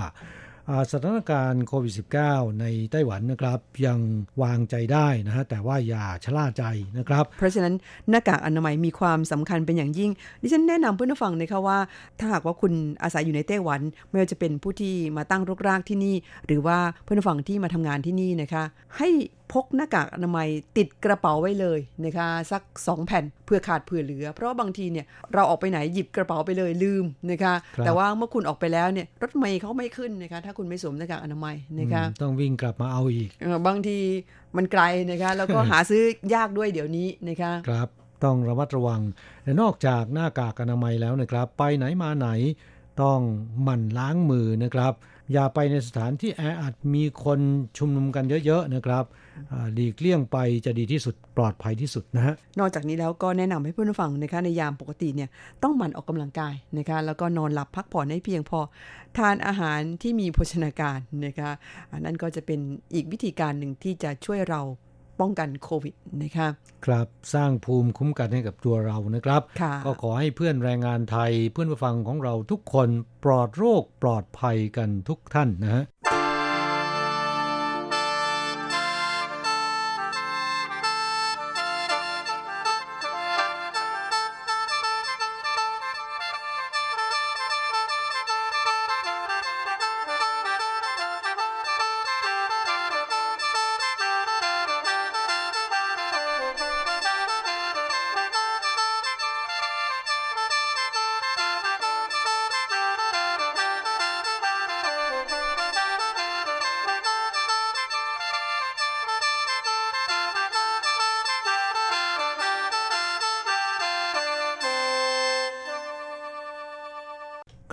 [0.92, 1.94] สถานการณ์โควิด
[2.26, 4.00] -19 ในไต้หวันนะครับยัง
[4.44, 6.64] วางใจได้นะฮะแต่ว่าอย่าชะล่าใจ
[6.98, 7.74] นะครับ เพราะฉะนั้น
[8.10, 10.12] หน้ากากอนามัยมีความสำคัญเป็นอย่างยิ่ง
[10.42, 11.80] ดิฉันแนะนำเพื่อนผู้ฟังนะคะว่า
[12.20, 16.16] ถ้าหากว่าคุณอาศัยอยู่ในไต้หวัน ไม่ว่าจะเป็นผู้ที่มาตั้งรกรากที่นี่
[16.48, 18.64] หรือว่าเพื่อนผู้ฟังที่มาทำงานที่นี่นะคะ
[18.98, 19.10] ให้
[19.54, 20.48] พกหน้ากากอนามัย
[20.78, 27.54] ติดกระเป๋าไว้เลยนะคะสัก 2 แผ่นเพื่อขาดเผื่อเหลือ เพราะบางทีเนี่ยเราออกไปไหนหยิบกระเป๋าไปเลยลืมนะคะ
[27.86, 33.30] แต่ว่าเมื่อคุณออกไปแล้วเนี่ยรถเมย์เขาไม่ขึ้นนะคะถ้าคุณไม่สวมหน้ากากอนามัยนะคะต้องวิ่งกลับมาเอาอีก
[33.68, 33.98] บางที
[34.58, 37.90] มันไกลนะคะแล้วก็หาซื้อยากด้วยเดี๋ยวนี้นะคะครับ
[38.24, 39.02] ต้องระมัดระวัง
[39.44, 42.30] และนอกจากหน้ากากอนามัยแล้วนะครับ ไปไหนมาไหน
[43.02, 43.20] ต้อง
[43.64, 44.94] หมั่นล้างมือนะครับ
[45.34, 47.40] อย่าไปในสถานที่แออัดมีคน
[47.78, 49.04] ชุมนุมกันเยอะๆนะครับ
[49.74, 55.30] หลีกเลี่ยงไปจะดีที่สุดปลอดภัยที่สุดนะฮะนอกจากนี้แล้วก็แนะนำให้เพื่อนฟังนะคะในยามปกติเนี่ย
[55.64, 58.60] ต้องหมั่นออกกำลังกายนะคะแล้วก็นอนหลับพักผ่อนให้เพียงพอ
[59.18, 61.50] ทานอาหารที่มีโภชนาการนะคะ
[61.92, 62.60] อันนั้นก็จะเป็น
[62.94, 64.62] อีกวิธีการหนึ่งที่จะช่วยเรา
[65.22, 66.48] ป้องกันโควิดนะคะ
[66.86, 69.42] ครับสร้างภูมิคุ้มกันให้กับตัวเรานะครับ
[69.86, 72.90] ก็ขอให้เพื่อนแรงงานไทยเพื่อนผู้ฟังของเราทุกคน
[73.24, 75.84] ปลอดโรคปลอดภัยกันทุกท่านนะฮะ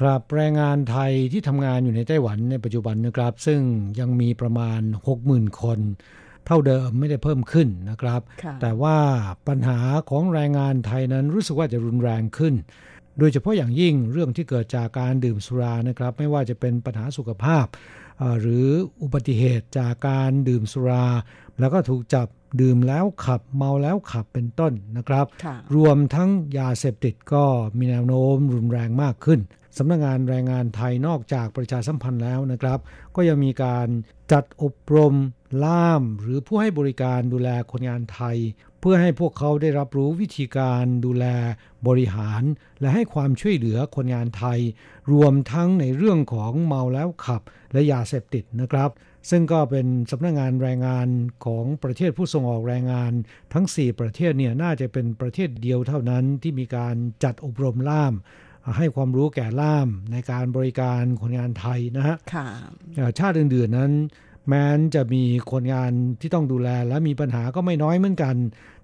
[0.00, 3.60] ครับแรงงานไทยที่ทำงานอยู่ในไต้หวันในปัจจุบันนะครับ ซึ่ง
[4.00, 4.80] ยังมีประมาณ
[5.20, 5.78] 60,000 คน
[6.46, 8.20] เท่าเดิมไม่ได้เพิ่มขึ้นนะครับ
[8.60, 8.98] แต่ว่า
[9.48, 9.78] ปัญหา
[10.10, 12.54] ของแรงงานไทยนั้นรู้สึกว่าจะรุนแรงขึ้น
[13.18, 17.66] โดยเฉพาะอย่างยิ่งเรื่องที่เกิดจากการดื่มสุรานะครับ ไม่ว่าจะเป็นปัญหาสุขภาพ
[18.40, 18.66] หรือ
[19.02, 21.06] อุบัติเหตุจากการดื่มสุรา
[21.60, 22.26] แล้วก็ถูกจับ
[22.60, 25.26] ดื่มแล้วขับเมาแล้วขับเป็นต้นนะครับ
[25.76, 27.44] รวมทั้งยาเสพติดก็
[27.78, 29.40] มีแนวโน้มรุนแรงมากขึ้น
[29.78, 32.78] สำนักงงานแรงงานไทยนอกจากประชาสัมพันธ์แล้วนะครับ
[33.16, 33.88] ก็ยังมีการ
[34.32, 35.14] จัดอบรม
[35.64, 38.36] ล่าม หรือผู้ให้บริการดูแลคนงานไทย
[38.80, 41.24] เพื่อให้พวกเขาได้รับรู้วิธีการดูแล
[41.86, 42.42] บริหาร
[42.80, 44.60] และให้ความช่วยเหลือคนงานไทย
[45.12, 47.42] รวมทั้งในเรื่องของเมาแล้วขับ
[47.72, 48.90] และยาเสพติดนะครับ
[49.30, 51.08] ซึ่งก็เป็นสำนักงงานแรงงาน
[51.44, 53.12] ของประเทศผู้ส่งออกแรงงาน
[53.52, 58.14] ทั้ง 4 ประเทศเนี่ยน่าจะเป็นประเทศเดียวเท่านั้นที่มีการจัดอบรมล่าม
[58.76, 62.16] ให้ความรู้แก่ล่ามในการบริการคนงานไทยนะฮะ
[63.18, 63.92] ชาติอื่นๆนั้น
[64.48, 68.36] แม้นจะมีคนงานที่ต้องดูแลและมีปัญหาก็ไม่น้อยเหมือนกัน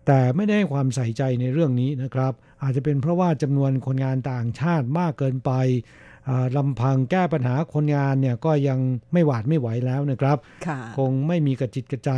[0.07, 5.53] แต่ไม่ได้ให้ความใส่ใจในเรื่องนี้นะครับ อาจจะเป็นเพราะว่าจำนวนคนงานต่างชาติมากเกินไป
[6.57, 8.79] ลำพังแก้ปัญหาคนงานเนี่ยก็ยัง
[9.13, 10.37] ไม่หวาดไม่ไหวแล้วนะครับ
[10.99, 12.11] คงไม่มีกระจิตกระใจ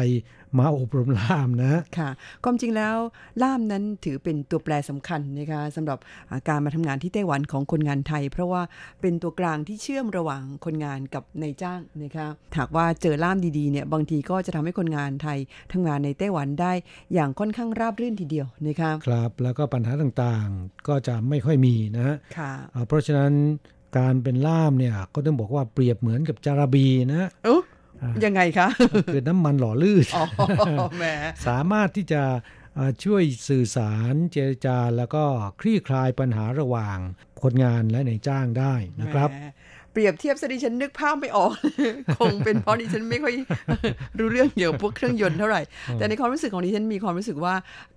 [0.58, 2.10] มาอบรมล่ามนะค่ะ
[2.44, 2.96] ความจริงแล้ว
[3.42, 5.98] ล่ามนั้นถือเป็นตัวแปรสำคัญนะคะสำหรับ
[6.48, 8.62] การมาทำงานที่ไต้หวันของคนงานไทย เพราะว่า
[9.00, 12.28] เป็นตัวกลางที่เชื่อมระหว่างคนงานกับนายจ้างนะคะ
[12.58, 15.38] หากว่าเจอล่ามดีๆเนี่ยบางทีก็จะทำให้คนงานไทย
[15.72, 16.72] ทำงานในไต้หวันได้
[17.14, 22.52] อย่างค่อนข้างราบรื่นทีเดียวนะคะครับแล้วก็ปัญหาต่างๆก็จะไม่ค่อยมีนะค่ะ
[22.86, 23.32] เพราะฉะนั้น
[23.96, 27.28] การเป็นล่ามเนี่ย ก็ต้องบอกว่าเปรียบเหมือนกับจาราบีนะ
[28.24, 28.68] ยังไงคะ
[29.12, 30.04] คือน้ำมันหล่อลื่น
[31.46, 32.22] สามารถที่จะ
[33.04, 35.24] ช่วยสื่อสารเจรจาแล้วก็
[35.60, 36.98] คลี่คลายปัญหาระหว่าง
[37.42, 39.30] คนงานและนายจ้างได้นะครับ
[39.92, 41.52] เปรียบเทียบสดิฉันนึกภาพไม่ออก
[42.20, 43.34] คงเป็นเพราะดิฉันไม่ค่อย
[44.18, 45.60] รู้เรื่องเกี่ยวกับพวกเครื่องยนต์เท่าไหร่
[45.94, 47.54] แต่ในความรู้สึกของดิฉันมีความรู้สึกว่า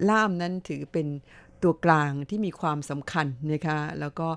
[0.10, 1.08] ล่ามนั้นถือเป็น
[1.64, 4.28] ตัวกลางที่มีความสำคัญนะคะแล้วก็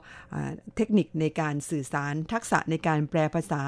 [0.77, 3.63] เทคนิคในการสื่อสารทักษะในการแปลภาษา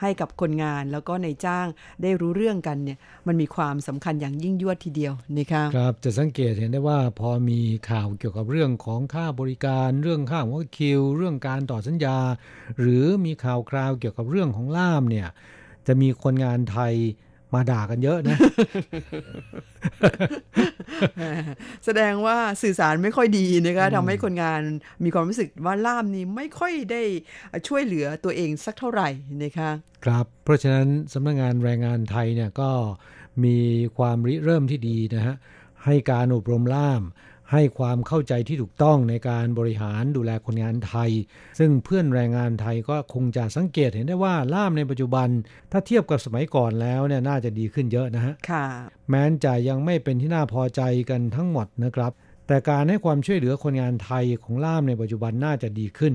[0.00, 1.66] ให้กับคนงาน แล้วก็ในจ้าง
[2.02, 7.60] ได้รู้เรื่องกันเนี่ยมันมีความสำคัญอย่างยิ่งยวดทีเดียวนะคะครับจะสังเกตเห็นได้ว่าพอมี
[7.90, 12.18] ข่าวเกี่ยวกับเรื่องของค่าบริการ เรื่องค่าหัวคิว เรื่องการต่อสัญญา
[12.78, 15.28] หรือมีข่าวคราวเกี่ยวกับเรื่องของล่ามเนี่ย
[15.86, 16.94] จะมีคนงานไทย
[17.54, 18.38] มาด่ากันเยอะนะ
[21.84, 24.60] แสดงว่าสื่อสารไม่ค่อยดีนะคะทำให้คนงาน
[25.04, 27.02] มีความรู้สึกว่าล่ามนี้ไม่ค่อยได้
[27.68, 29.08] ช่วยเหลือตัวเองสักเท่าไหร่
[29.42, 29.70] นะคะ
[30.04, 32.70] ครับเพราะฉะนั้นสำนักงงานแรงงานไทยเนี่ยก็
[33.44, 33.58] มี
[33.98, 35.34] ความริเริ่มที่ดีนะฮะ
[35.84, 37.02] ให้การอบรมล่าม
[37.52, 41.10] ให้ความเข้าใจที่ถูกต้องในการบริหารดูแลคนงานไทย
[41.58, 45.28] ซึ่งเพื่อนแรงงานไทยก็คงจะสังเกตเห็นได้ว่าล่ามในปัจจุบัน
[45.72, 48.66] ถ้าเทียบกับสมัยก่อนแล้วเนี่ยน่าจะดีขึ้นเยอะนะฮะค่ะ
[49.08, 50.80] แม้นจะยังไม่เป็นที่น่าพอใจ
[51.10, 52.12] กันทั้งหมดนะครับ
[52.46, 56.14] แต่การให้ความช่วยเหลือคนงานไทยของล่ามในปัจจุบันน่าจะดีขึ้น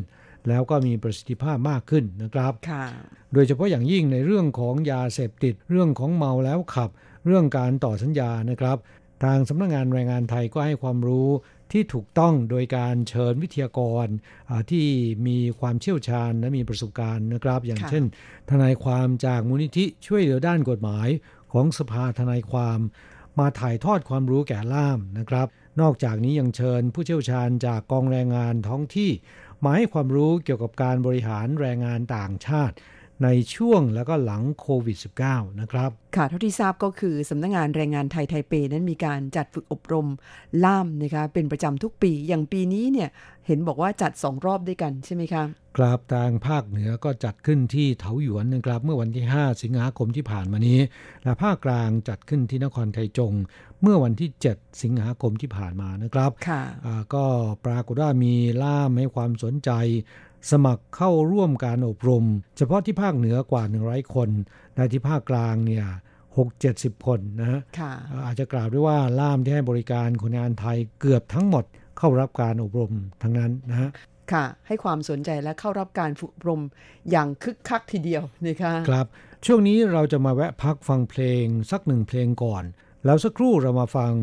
[0.50, 2.86] แล้วก็มีประสิทธิภาพมากขึ้นนะครับค่ะ
[3.34, 6.90] โดยเฉพาะอย่างยิ่งในเรื่องของยาเสพติดเรื่องของเมาแล้วขับ
[7.26, 8.78] เรื่องการต่อสัญญานะครับ
[9.24, 11.30] ทางสำนักงงานแรงงานไทยก็ให้ความรู้
[11.72, 14.08] ที่ถูกต้องโดยการเชิญวิทยากร
[14.72, 14.88] ที่
[15.28, 18.04] มีความเชี่ยวชาญและมีประสบการณ์นะครับ อย่างเช่น
[18.50, 21.10] ทนายความจากมูลนิธิช่วยเหลือด้านกฎหมาย
[21.54, 22.80] ของสภาทนายความ
[23.40, 25.48] มาถ่ายทอดความรู้แก่ล่ามนะครับ
[25.82, 29.12] นอกจากนี้ยังเชิญผู้เชี่ยวชาญจากกองแรงงานท้องที่
[29.64, 32.76] มาให้ความรู้เกี่ยวกับการบริหารแรงงานต่างชาติ
[33.24, 34.98] ในช่วงแล้วก็หลังโควิด
[35.28, 40.08] -19 นะครับ ค่ะ เท่าที่ทราบก็คือสำนักงงานแรงงานไทยไทเปนั้นมีการจัดฝึกอบรม
[40.64, 43.10] ล่ามนะคะเป็นประจำทุกปี อย่างปีนี้เนี่ย
[43.48, 45.44] เห็นบอกว่าจัดสองรอบด้วยกันใช่ไหมคะ
[45.78, 50.80] ครับทางภาคเหนือก็จัดขึ้นที่เถาหยวนนะครับเมื่อวันที่ 5 สิงหาคมที่ผ่านมานี้
[51.24, 53.34] และภาคกลางจัดขึ้นที่นครไทจง
[53.82, 56.62] เมื่อวันที่ 7 สิงหาคมที่ผ่านมานะครับค่ะ
[57.14, 57.26] ก็
[57.66, 59.72] ปรากฏว่ามีล่ามให้ความสนใจ
[60.52, 62.26] สมัครเข้าร่วมการอบรม
[62.58, 64.30] เฉพาะที่ภาคเหนือกว่า 100 คน
[64.76, 65.86] ในที่ภาคกลางเนี่ย
[66.38, 67.60] หกเจ็ดสิบคนนะฮะ
[68.26, 71.66] อาจจะกล่าวได้ว่าล่ามที่ให้บริการคนงานไทยเกือบทั้งหมด
[71.98, 73.90] เข้ารับการอบรมทั้งนั้นนะฮะ
[74.32, 76.62] ค่ะ ให้ความสนใจและเข้ารับการฝึกอบรม
[77.12, 79.06] อย่างคึกคักทีเดียวนะคะครับ
[79.46, 82.64] ช่วงนี้เราจะมาแวะพักฟังเพลงสักหนึ่งเพลงก่อน
[83.06, 84.14] แล้วสักครู่เรามาฟัง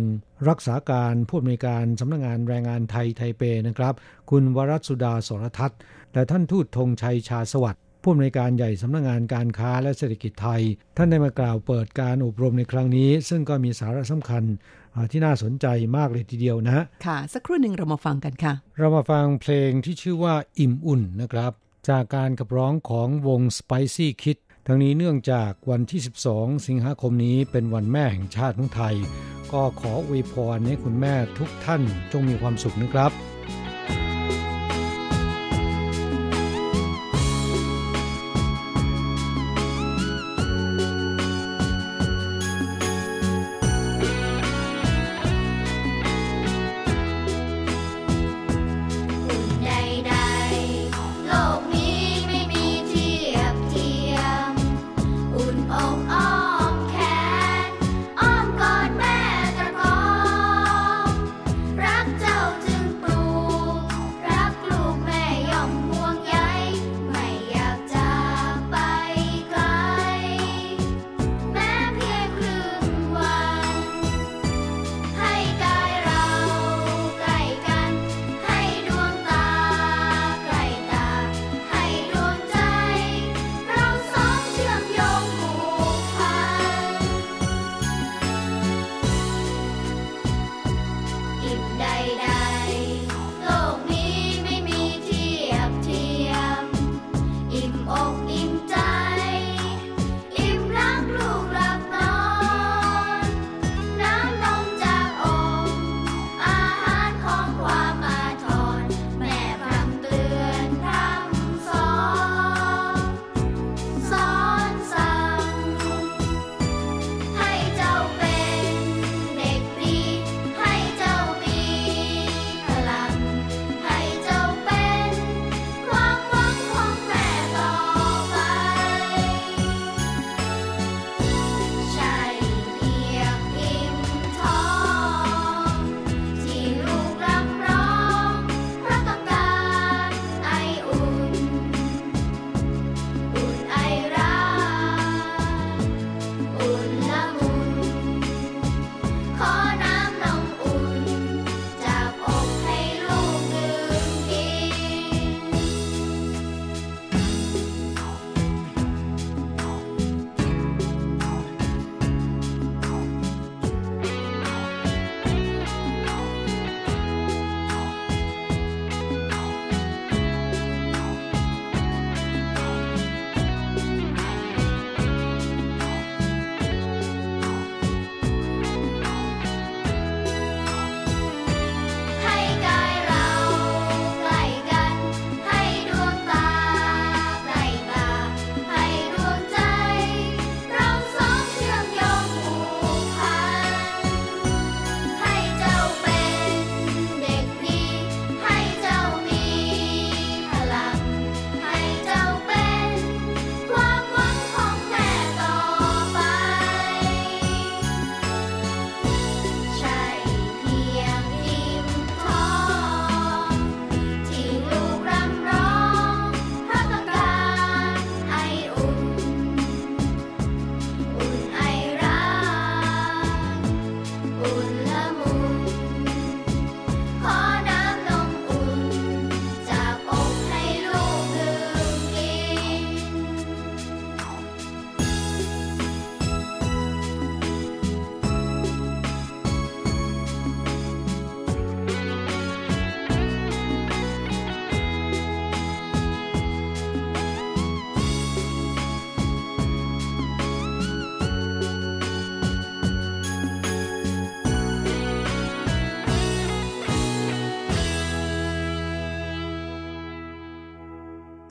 [0.49, 3.95] รักษาการผู้อำนวยการสำนักงงานแรงงานไทยไทเปนะครับ
[4.31, 5.81] คุณวรัสุดาสรทัศน์
[6.15, 10.62] และท่านทูตธงชัยชาสวัสดิ์ผู้อำนวยการใหญ่สำนักงงานการค้าและเศรษฐกิจไทย
[10.97, 14.45] ท่านได้มากล่าวเปิดการอบรมในครั้งนี้ ซึ่งก็มีสาระสำคัญ
[15.11, 21.53] ที่น่าสนใจมากเลยทีเดียวนะค่ะ สักครู่หนึ่งเรามาฟังกันค่ะ เรามาฟังเพลงที่ชื่อว่าอิ่มอุ่นนะครับ
[21.89, 26.01] จากการขับร้องของวง Spicy Kid ทั้งนี้เนื่องจากวันที่
[26.31, 28.95] 12 สิงหาคมนี้เป็นวันแม่แห่งชาติของไทย
[29.53, 33.12] ก็ขออวยพรให้คุณแม่ทุกท่านจงมีความสุขนะครับ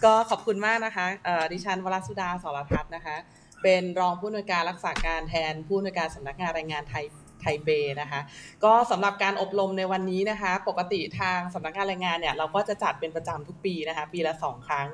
[0.06, 1.06] ก็ขอบคุณมากนะคะ
[1.52, 3.16] ดิฉันวรสุดาสรทัศน์นะคะ
[3.64, 7.06] เป็นรองผู้อำนวยการรักษาการแทนผู้อำนวยการสำนักงานแรงงานไทย
[7.42, 7.70] ไทเป
[8.02, 8.22] นะคะ
[8.64, 14.88] ก็สำหรับการอบรมในวันนี้นะคะ ปกติทางสำนักงานแรงงานเนี่ยเราก็จะจัดเป็นประจำทุกปีนะคะ ปีละ2ครั้ง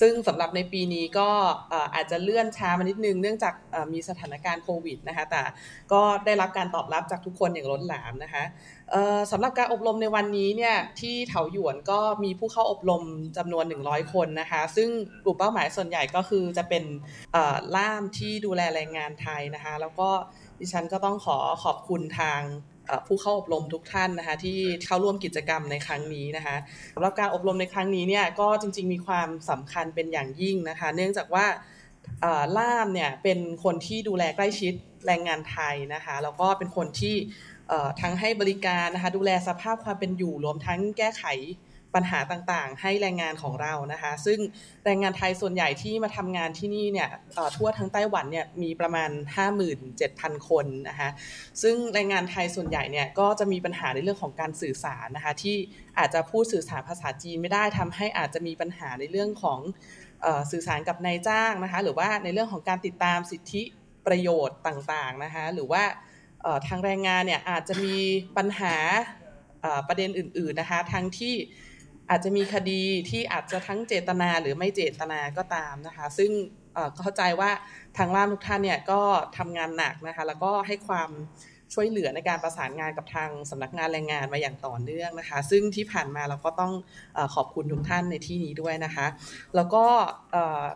[0.00, 1.28] ซึ่งสำหรับในปีนี้ก็
[1.94, 3.54] อาจจะเลื่อนช้ามานิดนึงเนื่องจาก
[3.92, 5.42] มีสถานการณ์โควิดนะคะ แต่
[5.92, 8.44] ก็ได้รับการตอบรับจากทุกคนอย่างล้นหลามนะคะ
[9.32, 13.02] สำหรับการอบรมในวันนี้เนี่ยที่เถาหยวนก็มีผู้เข้าอบรม
[13.36, 14.88] จำนวน 100 คนนะคะ ซึ่ง
[15.24, 16.84] กลุ่มเป้าหมายส่วนใหญ่ก็คือจะเป็น
[17.76, 20.08] ล่ามที่ดูแลแรงงานไทยนะคะ แล้วก็
[20.60, 22.40] ดิฉันก็ต้องขอขอบคุณทาง
[23.06, 26.56] ผู้เข้าอบรมทุกท่านนะคะ ที่เข้าร่วมกิจกรรมในครั้งนี้นะคะ
[26.94, 31.46] สำหรับการอบรมในครั้งนี้เนี่ยก็จริง ๆ มีความสำคัญเป็นอย่างยิ่งนะคะ เนื่องจากว่า
[32.58, 34.74] ล่ามเนี่ยเป็นคนที่ดูแลใกล้ชิด
[35.06, 37.16] แรงงานไทยนะคะ แล้วก็เป็นคนที่
[38.00, 41.24] ทั้งให้บริการนะคะดูแลสภาพความเป็นอยู่รวมทั้งแก้ไข
[41.96, 44.38] ปัญหาต่างๆ ให้แรงงานของเรานะคะ ซึ่ง
[44.84, 47.08] แรงงานไทยส่วนใหญ่ที่มาทำงานที่นี่เนี่ย
[47.56, 49.10] ทั่วทั้งไต้หวันเนี่ยมีประมาณ
[49.78, 51.10] 57,000 คนนะคะ
[51.62, 55.56] ซึ่งแรงงานไทยส่วนใหญ่เนี่ยก็จะมีปัญหาในเรื่องของการสื่อสารนะคะที่
[55.98, 59.60] อาจจะพูดสื่อสารภาษาจีนไม่ได้ทำให้อาจจะมีปัญหาในเรื่องของ
[60.50, 63.62] สื่อสารกับนายจ้างนะคะหรือว่าในเรื่องของการติดตามสิทธิ
[64.06, 65.84] ประโยชน์ต่างๆนะคะหรือว่า
[66.66, 67.96] ทางแรงงานเนี่ยอาจจะมี
[68.36, 68.74] ปัญหา
[69.88, 71.34] ประเด็นอื่น ๆนะคะทั้งที่
[72.10, 76.30] อาจจะมีคดีที่อาจจะทั้งเจตนาหรือไม่เจตนาก็ตามนะคะ ซึ่ง
[76.98, 77.50] เข้าใจว่า
[77.96, 79.00] ทางล่ามทุกท่านเนี่ยก็
[79.36, 81.10] ทำงานหนักนะคะ แล้วก็ให้ความ
[81.74, 86.72] ช่วยเหลือในการประสานงานกับทางสำนักงานแรงงานมาอย่างต่อเนื่องนะคะ ซึ่งที่ผ่านมาเราก็ต้อง
[87.16, 89.06] อขอบคุณทุกท่านในที่นี้ด้วยนะคะ
[89.56, 89.84] แล้วก็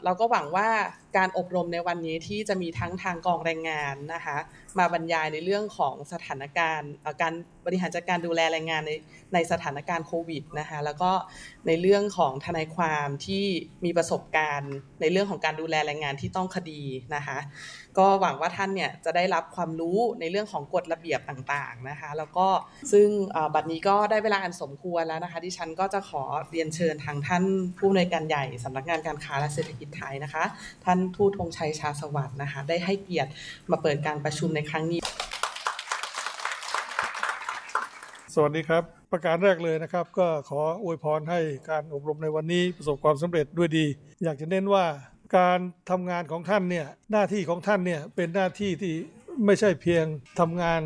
[0.04, 0.68] เราก็หวังว่า
[1.16, 4.36] การอบรมในวันนี้ที่จะมีทั้งทางกองแรงงานนะคะ
[4.78, 6.90] มาบรรยายในเรื่องของสถานการณ์
[7.22, 7.34] การ
[7.66, 8.92] บริหารจัดการดูแลแรงงานใน
[9.34, 11.12] ในสถานการณ์โควิดนะคะแล้วก็
[11.66, 13.44] ในเรื่องของทนายความที่
[13.84, 16.82] มีประสบการณ์ ในเรื่องของการดูแลแรงงานที่ต้องคดี
[17.14, 17.38] นะคะ
[17.98, 22.46] ก็หวังว่าท่านเนี่ยจะได้รับความรู้ในเรื่องของกฎระเบียบต่างๆนะคะ แล้วก็
[22.92, 23.08] ซึ่ง
[23.54, 27.44] บัดนี้ก็ได้เวลาอันสมควรแล้วนะคะที่ฉันก็จะขอเรียนเชิญทางท่าน
[27.78, 30.44] ผู้ในการใหญ่สำนักงานการค้าและเศรษฐกิจไทยนะคะ
[30.84, 33.30] ท่านทูตธงชัยชาสวัสดิ์นะคะ ได้ให้เกียรติ
[33.70, 35.00] มาเปิดการประชุมในครั้งนี้
[38.34, 38.82] สวัสดีครับ
[39.12, 41.40] ประการแรกเลยนะครับ ก็ขออวยพรให้
[41.70, 43.86] การอบรมในวันนี้ประสบความสำเร็จด้วยดี
[44.24, 44.84] อยากจะเน้นว่า
[45.36, 45.58] การ
[45.90, 48.94] ทำงานของท่านเนี่ยหน้าที่ของท่านเนี่ยเป็นหน้าที่ที่
[49.44, 50.04] ไม่ใช่เพียง
[50.40, 50.80] ทำงาน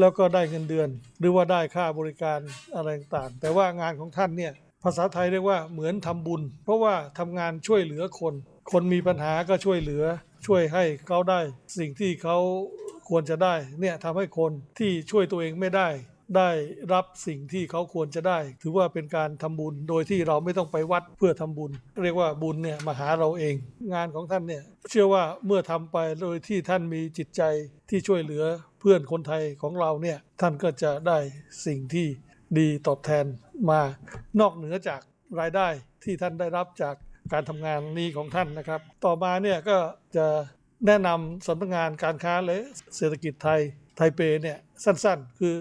[0.00, 0.88] แล้วก็ได้เงินเดือน
[1.18, 2.38] หรือว่าได้ค่าบริการ
[2.76, 4.52] อะไรต่างแต่ว่างานของท่านเนี่ย
[4.84, 8.34] ภาษาไทยเรียกว่าเหมือนทำบุญ เพราะว่าทำงานช่วยเหลือคน
[8.72, 10.04] คนมีปัญหาก็ช่วยเหลือ
[10.46, 11.40] ช่วยให้เขาได้
[11.78, 12.38] สิ่งที่เขา
[13.08, 15.88] ควรจะได้เนี่ยทำให้คนที่ช่วยตัวเองไม่ได้
[16.36, 16.50] ได้
[16.92, 21.70] รับสิ่งที่เขาควรจะได้ ถือว่าเป็นการทำบุญโดยที่เราไม่ต้องไปวัดเพื่อทำบุญ
[22.02, 23.54] เรียกว่าบุญเนี่ยมาหาเราเอง
[23.94, 27.42] งานของท่านเนี่ยเชื่อว่าเมื่อทำไปโดยที่ท่านมีจิตใจ
[27.90, 28.44] ที่ช่วยเหลือ
[28.80, 31.18] เพื่อนคนไทยของเราเนี่ยท่านก็จะได้
[31.66, 32.06] สิ่งที่
[32.58, 33.24] ดีตอบแทน
[33.70, 33.80] มา
[34.40, 35.00] นอกเหนือจาก
[35.40, 35.68] รายได้
[36.04, 36.94] ที่ท่านได้รับจาก
[37.32, 39.78] การทำงานนี้ของท่านนะครับ ต่อมาเนี่ยก็
[40.16, 40.26] จะ
[40.86, 42.58] แนะนำสำนักงานการค้าและ
[42.96, 43.60] เศรษฐกิจไทย
[43.96, 45.54] ไทเปเนี่ยสั้นๆ คือ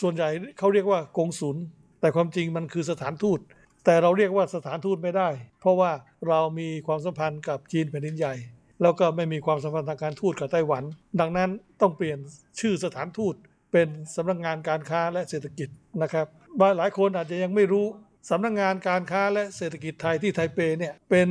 [0.00, 0.28] ส่วนใหญ่
[0.58, 1.56] เขาเรียกว่ากงสุล
[2.00, 3.40] แต่ความจริงมันคือสถานทูต
[3.84, 5.28] แต่เราเรียกว่าสถานทูตไม่ได้
[5.60, 5.90] เพราะว่า
[6.28, 8.34] เรามีความสัมพันธ์กับจีนแผ่นดินใหญ่
[8.82, 10.84] แล้วก็ไม่มีความสัมพันธ์ทางการทูตกับไต้หวัน
[11.20, 12.18] ดังนั้นต้องเปลี่ยน
[12.60, 13.34] ชื่อสถานทูต
[13.72, 15.68] เป็นสำนักงงานการค้าและเศรษฐกิจ
[16.02, 16.26] นะครับ
[16.60, 17.86] บางหลายคนอาจจะยังไม่รู้
[18.30, 21.28] สำนักงงานการค้าและเศรษฐกิจไทยที่ไทเปเนี่ยเป็น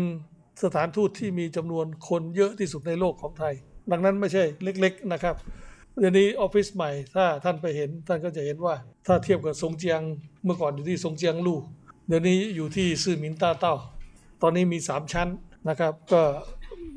[0.63, 3.53] สถานทูตที่มีจำนวนคนเยอะที่สุดในโลกของไทย
[3.91, 5.35] ดังนั้นไม่ใช่เล็ก ๆนะครับ
[5.99, 8.75] เดี๋ยวนี้ออฟฟิศใหม่ถ้าท่านไปเห็นท่านก็จะเห็นว่า
[9.07, 10.01] ถ้าเทียบกับซงเจียง
[10.43, 11.59] เมื่อก่อนอยู่ที่ซงเจียงลู่
[12.07, 13.75] เดี๋ยวนี้อยู่ที่ซื่อหมินต้าเต้า
[14.41, 15.27] ตอนนี้มี 3 ชั้น
[15.69, 16.21] นะครับ ก็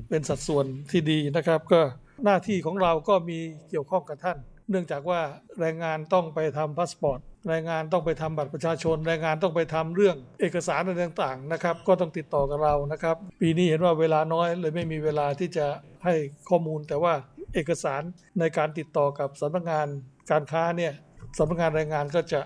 [0.09, 1.81] เป็นสัดส่วนที่ดีนะครับ ก็
[2.25, 3.39] หน้าที่ของเราก็มี
[3.71, 4.39] เกี่ยวข้องกับท่าน
[4.71, 5.21] เนื่องจากว่า
[5.61, 15.67] แรงงานต้องไปทำพาสปอร์ตแรงงานต้องไปทำบัตรประชาชนแรงงานต้องไปทำเรื่องเอกสารอะไรต่างๆนะครับ ก็ต้องติดต่อกับเรานะครับ ปีนี้เห็นว่าเวลาน้อยเลยไม่มีเวลาที่จะ
[16.05, 16.15] ให้
[16.49, 17.15] ข้อมูล แต่ว่า
[17.55, 18.03] เอกสาร
[18.39, 19.87] ในการติดต่อกับสำนักงาน
[20.31, 20.93] การค้าเนี่ย
[21.39, 22.41] สำนักงานแรงงานก็จะ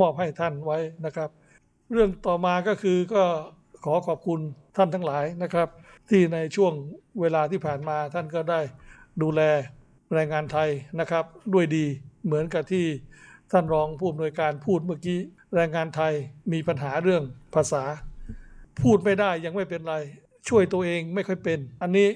[0.00, 1.30] มอบให้ท่านไว้นะครับ
[1.92, 3.22] เรื่องต่อมาก็คือก็
[3.84, 4.40] ขอขอบคุณ
[4.76, 5.68] ท่านทั้งหลายนะครับ
[6.10, 6.72] ที่ในช่วง
[7.20, 8.60] เวลาที่ผ่านมาท่านก็ได้
[9.22, 9.40] ดูแล
[10.14, 10.68] แรงงานไทย
[11.00, 11.86] นะครับ ด้วยดี
[12.24, 12.86] เหมือนกับที่
[13.52, 15.20] ท่านรองผู้อำนวยการพูดเมื่อกี้
[15.54, 16.12] แรงงานไทย
[16.52, 17.22] มีปัญหาเรื่อง
[17.54, 17.82] ภาษา
[18.82, 19.96] พูดไม่ได้ยังไม่เป็นไร
[20.48, 22.08] ช่วยตัวเองไม่ค่อยเป็น อันนี้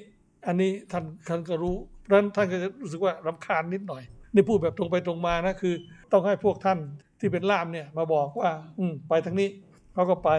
[0.47, 4.03] อันนี้ท่านท่านก็รู้ เพราะฉะนั้นท่านก็จะรู้สึกว่ารำคาญนิดหน่อย
[4.35, 5.75] นี่พูดแบบตรงไปตรงมานะคือ
[6.13, 6.79] ต้องให้พวกท่าน
[7.21, 9.49] ที่เป็นล่ามเนี่ยมาบอกว่า อืไปทางนี้
[9.95, 10.31] เขาก็ไป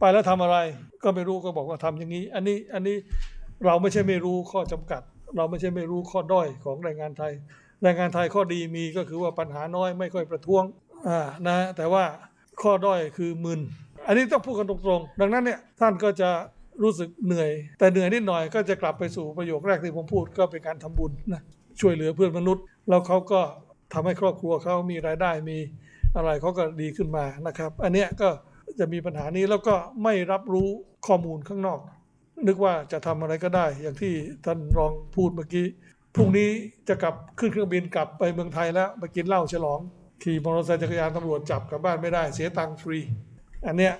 [0.00, 0.56] ไปแล้วทำอะไร
[1.02, 2.96] ก็ไม่รู้ก็บอกว่าทำอย่างนี้ อันนี้อันนี้
[3.66, 5.02] เราไม่ใช่ไม่รู้ข้อจำกัด
[5.36, 7.32] เราไม่ใช่ไม่รู้ข้อด้อยของแรงงานไทย
[7.82, 10.64] แรงงานไทยข้อดีมีก็คือว่าปัญหาน้อยไม่ค่อยประท้วง
[11.08, 12.04] อ่านะแต่ว่า
[12.62, 13.60] ข้อด้อยคือมึน
[14.06, 16.30] อันนี้ต้องพูดกันตรงๆ ดังนั้นเนี่ยท่านก็จะ
[16.82, 21.42] รู้สึกเหนื่อย แต่เหนื่อยนิดหน่อยก็จะกลับไปสู่ประโยคแรกที่ผมพูดก็เป็นการทำบุญนะ
[21.80, 23.40] ช่วยเหลือเพื่อนมนุษย์ แล้วเขาก็
[23.92, 25.58] ทำให้ครอบครัวเขามีรายได้มี
[26.16, 28.28] อะไรเขาก็ดีขึ้นมานะครับ อันเนี้ยก็
[28.78, 30.68] จะมีปัญหานี้แล้วก็ไม่รับรู้
[31.06, 31.80] ข้อมูลข้างนอก
[32.46, 34.12] นึกว่าจะทำอะไรก็ได้ อย่างที่
[34.44, 35.66] ท่านรองพูดเมื่อกี้
[36.14, 36.50] พรุ่งนี้
[36.88, 39.80] จะกลับขึ้นเครื่องบินกลับไปเมืองไทยแล้วไปกินเหล้าฉลอง
[40.22, 42.98] ขี่มอเตอร์ไซค์จักรยานตำรวจจับกลับบ้านไม่ได้เสียตังค์ฟรี
[43.66, 43.94] อันเนี้ย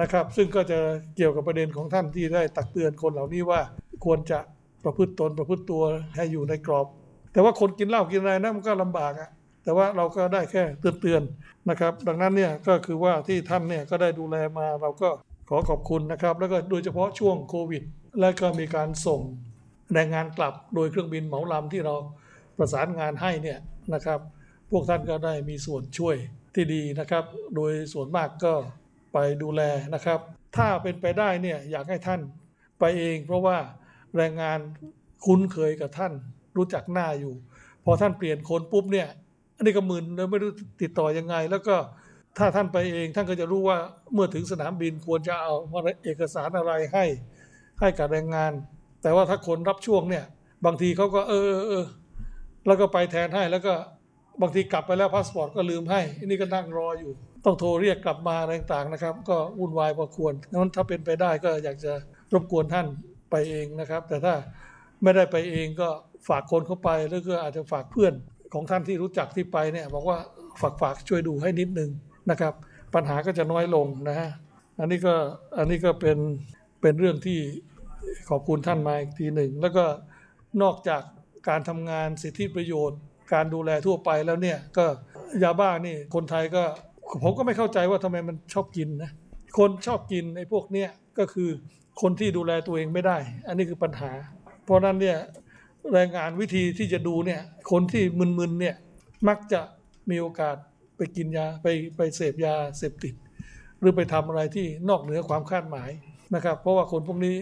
[0.00, 0.78] นะครับ ซึ่งก็จะ
[1.16, 3.60] เกี่ยวกับประเด็นของท่านที่ได้ตักเตือนคนเหล่านี้ว่า
[4.04, 4.38] ควรจะ
[4.84, 5.82] ประพฤติตนประพฤติตัว
[6.16, 6.86] ให้อยู่ในกรอบ
[7.32, 9.30] แต่ว่าคนกินเหล้ากินอะไรนะมันก็ลำบากอะ
[9.64, 15.08] แต่ว่าเราก็ได้แค่เตือนๆนะครับ ดังนั้นเนี่ยก็คือว่าที่ท่านเนี่ยก็ได้ดูแลมาเราก็
[15.48, 17.82] ขอขอบคุณนะครับ แล้วก็โดยเฉพาะช่วงโควิด
[18.20, 19.20] และก็มีการส่ง
[19.94, 21.94] แรงงานกลับโดยเครื่องบินเหมาลำที่เรา
[22.58, 23.58] ประสานงานให้เนี่ย
[23.94, 24.20] นะครับ
[24.70, 26.16] พวกท่านก็ได้มีส่วนช่วย
[26.54, 27.24] ที่ดีนะครับ
[27.56, 28.54] โดยส่วนมากก็
[29.12, 29.62] ไปดูแล
[29.94, 30.18] นะครับ
[30.56, 32.20] ถ้าเป็นไปได้เนี่ยอยากให้ท่าน
[32.80, 33.56] ไปเอง เพราะว่า
[34.16, 34.58] แรงงาน
[35.24, 36.12] คุ้นเคยกับท่าน
[36.56, 37.34] รู้จักหน้าอยู่
[37.84, 39.08] พอท่านเปลี่ยนคนปุ๊บเนี่ย
[39.56, 40.50] อันนี้ก็มึนเลยไม่รู้
[40.82, 41.76] ติดต่อยังไง แล้วก็
[42.38, 43.78] ถ้าท่านไปเองท่านก็จะรู้ว่า
[44.12, 45.54] เมื่อถึงสนามบินควรจะเอา
[46.04, 47.04] เอกสารอะไรให้
[47.80, 48.52] ให้กับแรงงาน
[49.02, 50.24] แต่ว่าถ้าคนรับช่วงเนี่ย
[50.66, 51.84] บางทีเขาก็เออเออ
[52.66, 53.74] แล้วก็ไปแทนให้แล้วก็
[54.42, 57.12] บางทีกลับไปแล้วพาสปอร์ตก็ลืมให้อันนี้ก็นั่งรออยู่
[57.44, 61.92] ต้องโทรเรียกกลับมาอะไรต่างๆนะครับ ก็วุ่นวายพอควรนั้นถ้าเป็นไปได้ก็อยากจะ
[62.32, 62.86] รบกวนท่าน
[63.30, 64.34] ไปเองนะครับ แต่ถ้า
[65.02, 65.88] ไม่ได้ไปเองก็
[66.28, 68.14] ฝากคนเข้าไปหรือก็อาจจะฝากเพื่อน
[68.54, 70.18] ของท่านที่รู้จักที่ไปเนี่ยบอกว่า
[70.60, 71.90] ฝากฝากช่วยดูให้นิดนึง
[72.30, 72.52] นะครับ
[72.94, 74.30] ปัญหาก็จะน้อยลงนะฮะ
[74.78, 75.14] อันนี้ก็
[75.58, 76.18] อันนี้ก็เป็น
[76.80, 77.38] เป็นเรื่องที่
[78.28, 79.84] ขอบคุณท่านมาอีกทีหนึ่ง แล้วก็
[80.62, 81.02] นอกจาก
[81.48, 83.00] การทำงานสิทธิประโยชน์
[83.32, 84.86] การดูแลทั่วไปแล้วเนี่ยก็
[85.42, 86.64] ยาบ้านี่คนไทยก็
[87.22, 89.10] ผมก็ไม่เข้าใจว่าทำไมมันชอบกินนะ
[89.58, 90.88] คนชอบกินไอ้พวกเนี้ย
[91.18, 91.48] ก็คือ
[92.00, 93.16] คนที่ดูแลตัวเองไม่ได้
[93.48, 94.10] อันนี้คือปัญหา
[94.64, 95.18] เพราะนั้นเนี่ย
[95.92, 97.40] แรงงานวิธีที่จะดูเนี่ย
[97.70, 98.02] คนที่
[98.38, 98.76] มึนๆเนี่ย
[99.28, 99.60] มักจะ
[100.10, 100.56] มีโอกาส
[100.96, 103.14] ไปกินยาไปไปเสพยาเสพติด
[103.80, 105.90] หรือไปทำอะไรที่นอกเหนือความคาดหมาย
[106.34, 107.34] นะครับ เพราะว่าคนพวกนี้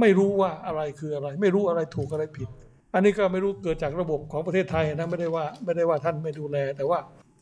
[0.00, 2.48] ไม่รู้ว่าอะไรคืออะไร ไม่รู้อะไรถูกอะไรผิด
[2.94, 6.98] อันนี้ก็ไม่รู้เกิดจากระบบของประเทศไทยนะไม่ได้ว่าไม่ได้ว่าท่านไม่ดูแล แต่ว่า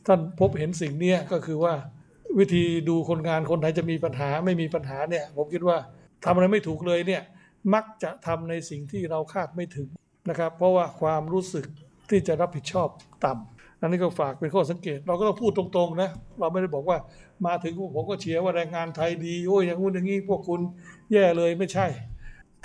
[0.07, 1.73] ท่านพบเห็นสิ่งนี้ก็คือว่า
[2.39, 5.77] วิธีดูคนงานคนไหนจะมีปัญหาไม่มีปัญหาเนี่ยผมคิดว่า
[6.25, 7.21] ทำอะไรไม่ถูกเลยเนี่ย
[7.73, 9.87] มักจะทำในสิ่งที่เราคาดไม่ถึง
[10.29, 11.65] นะครับ เพราะว่าความรู้สึก
[12.09, 12.89] ที่จะรับผิดชอบ
[13.25, 16.97] ต่ำอันนี้ก็ฝากเป็นข้อสังเกต เราก็ต้องพูดตรงๆนะเราไม่ได้บอกว่า
[17.45, 20.61] มาถึงผมก็เชียร์ว่าแรงงานไทยดีโอ้ยอย่างงู้นอย่างนี้พวกคุณ
[21.11, 21.87] แย่เลยไม่ใช่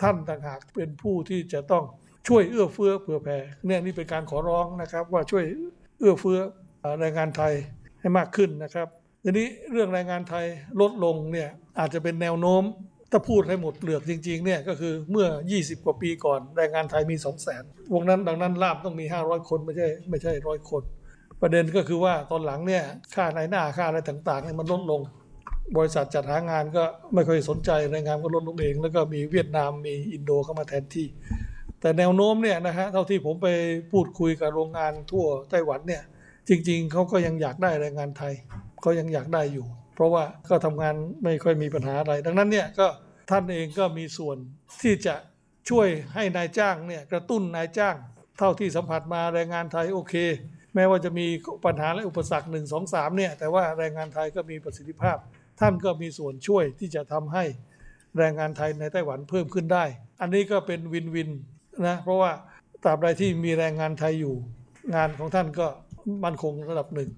[0.00, 1.84] ท่านต่างหากเป็นผู้ที่จะต้อง
[2.28, 5.44] ช่วยเอื้อเฟื้อเผื่อแผ่เนี่ยนี่เป็นการขอร้องนะครับ ว่าช่วย
[5.98, 6.38] เอื้อเฟื้อ
[7.00, 7.52] แรงงานไทย
[8.00, 8.88] ให้มากขึ้นนะครับ
[9.22, 10.46] ทีนี้เรื่องแรงงานไทย
[10.80, 11.48] ลดลงเนี่ย
[11.78, 12.62] อาจจะเป็นแนวโน้ม
[13.12, 15.26] ถ้าพูดให้หมดเปลือกจริงๆเนี่ยก็คือเมื่อ
[15.56, 20.82] 20 กว่าปีก่อน แรงงานไทยมี 2 0 0 0 0 0วงนั้นดังนั้นลามต้องมี 500 คนไม่ใช่ไม่ใช่ร้อยคน
[21.40, 22.82] ประเด็นก็คือว่าตอนหลังเนี่ย
[23.14, 25.00] ค่าในหน้าค่าอะไรต่างๆเนี่ยมันลดลง
[25.76, 31.06] บริษัทจัดหางานก็ไม่ค่อยสนใจแรงงานก็ลดลงเอง แล้วก็มีเวียดนามมีอินโดเข้ามาแทนที่
[31.80, 33.48] แต่แนวโน้มเนี่ยนะฮะเท่าที่ผมไป
[33.92, 36.02] พูดคุยกับโรงงานทั่วไต้หวันเนี่ย
[36.48, 38.34] จริง ๆเขาก็ยังอยากได้แรงงานไทย
[38.80, 40.94] เขายังอยากได้อยู่ เพราะว่าก็ทำงาน
[41.24, 42.86] ไม่ค่อยมีปัญหาอะไร ดังนั้นเนี่ยก็
[43.30, 44.36] ท่านเองก็มีส่วน
[44.82, 45.14] ที่จะ
[45.70, 47.96] ช่วยให้นายจ้างเนี่ยกระตุ้นนายจ้าง
[48.38, 50.14] เท่าที่สัมผัสมาแรงงานไทยโอเค
[50.74, 51.26] แม้ว่าจะมี
[51.64, 55.18] ปัญหาและอุปสรรคหนึ่งสองสามเนี่ยแต่ว่าแรงงานไทยก็มีประสิทธิภาพ
[55.60, 57.44] ท่านก็มีส่วนช่วยที่จะทำให้
[58.18, 59.84] แรงงานไทยในไต้หวันเพิ่มขึ้นได้
[60.20, 61.30] อันนี้ก็เป็นวินวิน
[61.86, 62.32] นะเพราะว่า
[62.84, 64.34] ตราบใดที่มีแรงงานไทยอยู่
[64.94, 65.66] งานของท่านก็
[66.24, 67.10] มั่นคงระดับหนึ่ง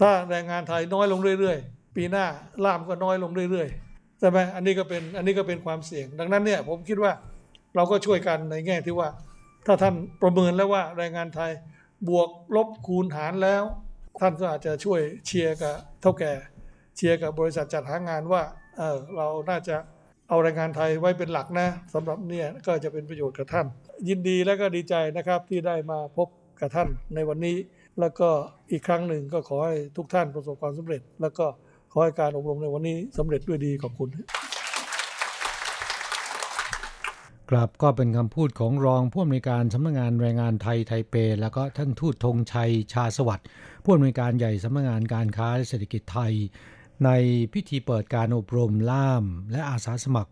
[0.00, 2.26] ถ้าแรงงานไทยน้อยลงเรื่อยๆ ปีหน้า
[2.64, 7.12] ล่ามก็น้อยลงเรื่อยๆใช่ไหมอันนี้ก็เป็นอันนี้ก็เป็นความเสี่ยง ดังนั้นเนี่ยผมคิดว่า
[7.76, 9.08] เราก็ช่วยกันในแง่ที่ว่า
[9.66, 11.52] ถ้าท่านประเมินแล้วว่าแรงงานไทย
[12.08, 13.62] บวกลบคูณหารแล้ว
[14.20, 16.32] ท่านก็อาจจะช่วยเชียร์กับเท่าแก่
[16.96, 18.42] เชียร์กับบริษัทจัดหางานว่า
[18.76, 19.76] เออเราน่าจะ
[20.28, 23.66] เอาแรงงานไทยไว้เป็นหลักนะสำหรับเนี่ยก็จะเป็นประโยชน์กับท่าน
[24.08, 26.28] ยินดีและก็ดีใจนะครับที่ได้มาพบ
[26.60, 27.56] กับท่านในวันนี้
[28.00, 28.28] แล้วก็
[28.70, 31.46] อีกครั้งหนึ่งก็ขอให้ทุกท่านประสบความสำเร็จ แล้วก็
[31.92, 34.08] ขอให้การอบรมในวันนี้สำเร็จด้วยดีขอบคุณ
[37.50, 43.46] กลับก็เป็นคำพูดของรองผู้อำนวยการสำนักงานแรงงานไทยไทเป แล้วก็ท่านทูตธงชัยชาสวัสดิ์
[43.84, 46.32] ผู้อำนวยการใหญ่สำนักงานการค้าและเศรษฐกิจไทย
[47.04, 47.10] ใน
[47.52, 50.30] พิธีเปิดการอบรมล่ามและอาสาสมัคร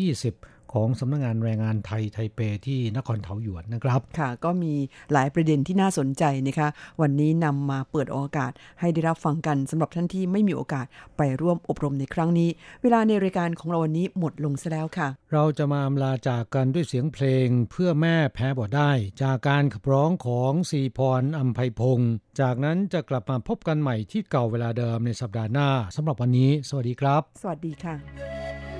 [0.00, 4.74] 2020 ของสำนักงงานแรงงานไทยไทเปที่นครเทาหยวนนะครับ ค่ะ ก็มี
[5.12, 6.68] หลายประเด็นที่น่าสนใจนะคะ
[7.00, 12.50] วันนี้นำมาเปิดโอกาสให้ได้รับฟังกันสำหรับท่านที่ไม่มีโอกาสไปร่วมอบรมในครั้งนี้
[12.82, 18.90] เวลาในรายการของเราวันนี้หมดลงซะแล้วค่ะ เราจะมาอำลาจากกันด้วยเสียงเพลงเพื่อแม่แพ้บ่ได้
[19.22, 28.79] จากการขับร้องของสีพรอัมไพพงศ์จากนั้นจะกลับมาพบกันใหม่ที่เก่าเวลาเดิมในสัปดาห์หน้าสำหรับวันนี้ สวัสดีครับ สวัสดีค่ะ